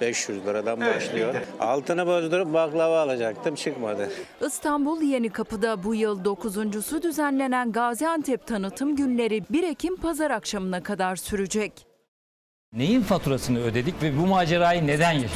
[0.00, 1.34] 500 liradan başlıyor.
[1.60, 4.10] Altını bozdurup baklava alacaktım çıkmadı.
[4.46, 11.72] İstanbul Yenikapı'da bu yıl 9.sü düzenlenen Gaziantep Tanıtım Günleri 1 Ekim pazar akşamına kadar sürecek.
[12.72, 15.30] Neyin faturasını ödedik ve bu macerayı neden yaşadık?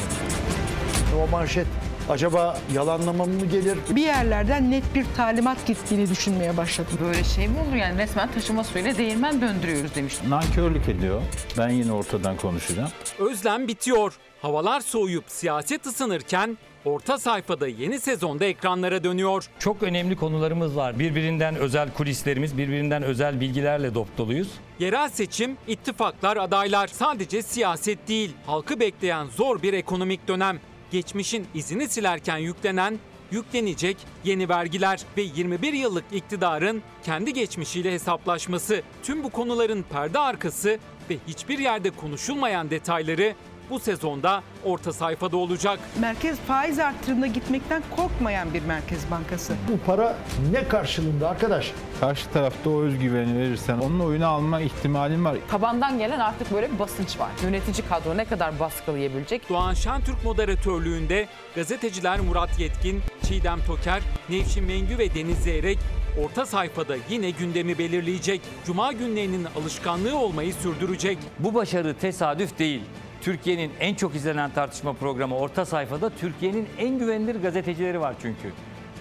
[1.25, 1.67] O manşet
[2.09, 3.79] Acaba yalanlamam mı gelir?
[3.91, 6.99] Bir yerlerden net bir talimat gittiğini düşünmeye başladım.
[7.01, 10.15] Böyle şey mi olur yani resmen taşıma suyuyla değirmen döndürüyoruz demiş.
[10.29, 11.23] Nankörlük ediyor.
[11.59, 12.91] Ben yine ortadan konuşacağım.
[13.19, 14.15] Özlem bitiyor.
[14.43, 19.47] Havalar soğuyup siyaset ısınırken orta sayfada yeni sezonda ekranlara dönüyor.
[19.59, 20.99] Çok önemli konularımız var.
[20.99, 24.49] Birbirinden özel kulislerimiz, birbirinden özel bilgilerle dop doluyuz.
[24.79, 28.33] Yerel seçim, ittifaklar, adaylar sadece siyaset değil.
[28.47, 30.61] Halkı bekleyen zor bir ekonomik dönem.
[30.91, 32.99] Geçmişin izini silerken yüklenen,
[33.31, 38.83] yüklenecek yeni vergiler ve 21 yıllık iktidarın kendi geçmişiyle hesaplaşması.
[39.03, 40.79] Tüm bu konuların perde arkası
[41.11, 43.35] ve hiçbir yerde konuşulmayan detayları
[43.71, 45.79] bu sezonda orta sayfada olacak.
[46.01, 49.55] Merkez faiz arttırımına gitmekten korkmayan bir merkez bankası.
[49.73, 50.17] Bu para
[50.53, 51.73] ne karşılığında arkadaş?
[52.01, 55.37] Karşı tarafta o özgüveni verirsen onun oyunu alma ihtimalin var.
[55.51, 57.31] Tabandan gelen artık böyle bir basınç var.
[57.43, 59.49] Yönetici kadro ne kadar baskılayabilecek?
[59.49, 65.79] Doğan Şentürk moderatörlüğünde gazeteciler Murat Yetkin, Çiğdem Toker, Nevşin Mengü ve Deniz Zeyrek
[66.25, 68.41] orta sayfada yine gündemi belirleyecek.
[68.67, 71.19] Cuma günlerinin alışkanlığı olmayı sürdürecek.
[71.39, 72.83] Bu başarı tesadüf değil.
[73.21, 78.53] Türkiye'nin en çok izlenen tartışma programı orta sayfada Türkiye'nin en güvenilir gazetecileri var çünkü.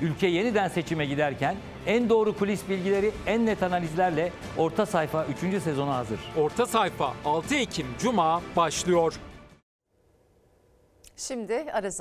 [0.01, 1.55] Ülke yeniden seçime giderken
[1.85, 5.63] en doğru kulis bilgileri, en net analizlerle orta sayfa 3.
[5.63, 6.19] sezona hazır.
[6.37, 9.13] Orta sayfa 6 Ekim Cuma başlıyor.
[11.17, 11.91] Şimdi ara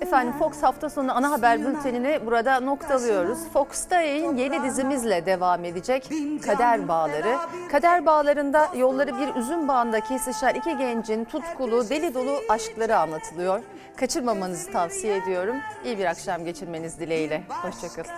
[0.00, 0.34] Efendim.
[0.38, 3.38] Fox hafta sonu ana haber bültenini burada noktalıyoruz.
[3.52, 6.10] Fox'ta yayın yeni dizimizle devam edecek
[6.46, 7.36] Kader Bağları.
[7.70, 8.06] Kader şey.
[8.06, 13.62] Bağları'nda yolları bir üzüm bağında kesişen iki gencin tutkulu, deli dolu aşkları anlatılıyor.
[13.96, 15.56] Kaçırmamanızı tavsiye ediyorum.
[15.84, 17.42] İyi bir akşam geçirmeniz dileğiyle.
[17.48, 18.10] Hoşçakalın.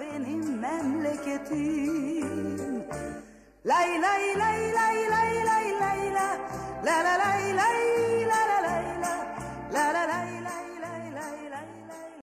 [0.00, 2.26] benim memleketim
[3.66, 6.38] Lay lay lay lay lay lay la
[6.84, 9.35] la la lay lay la la lay la
[9.72, 10.75] la la la la.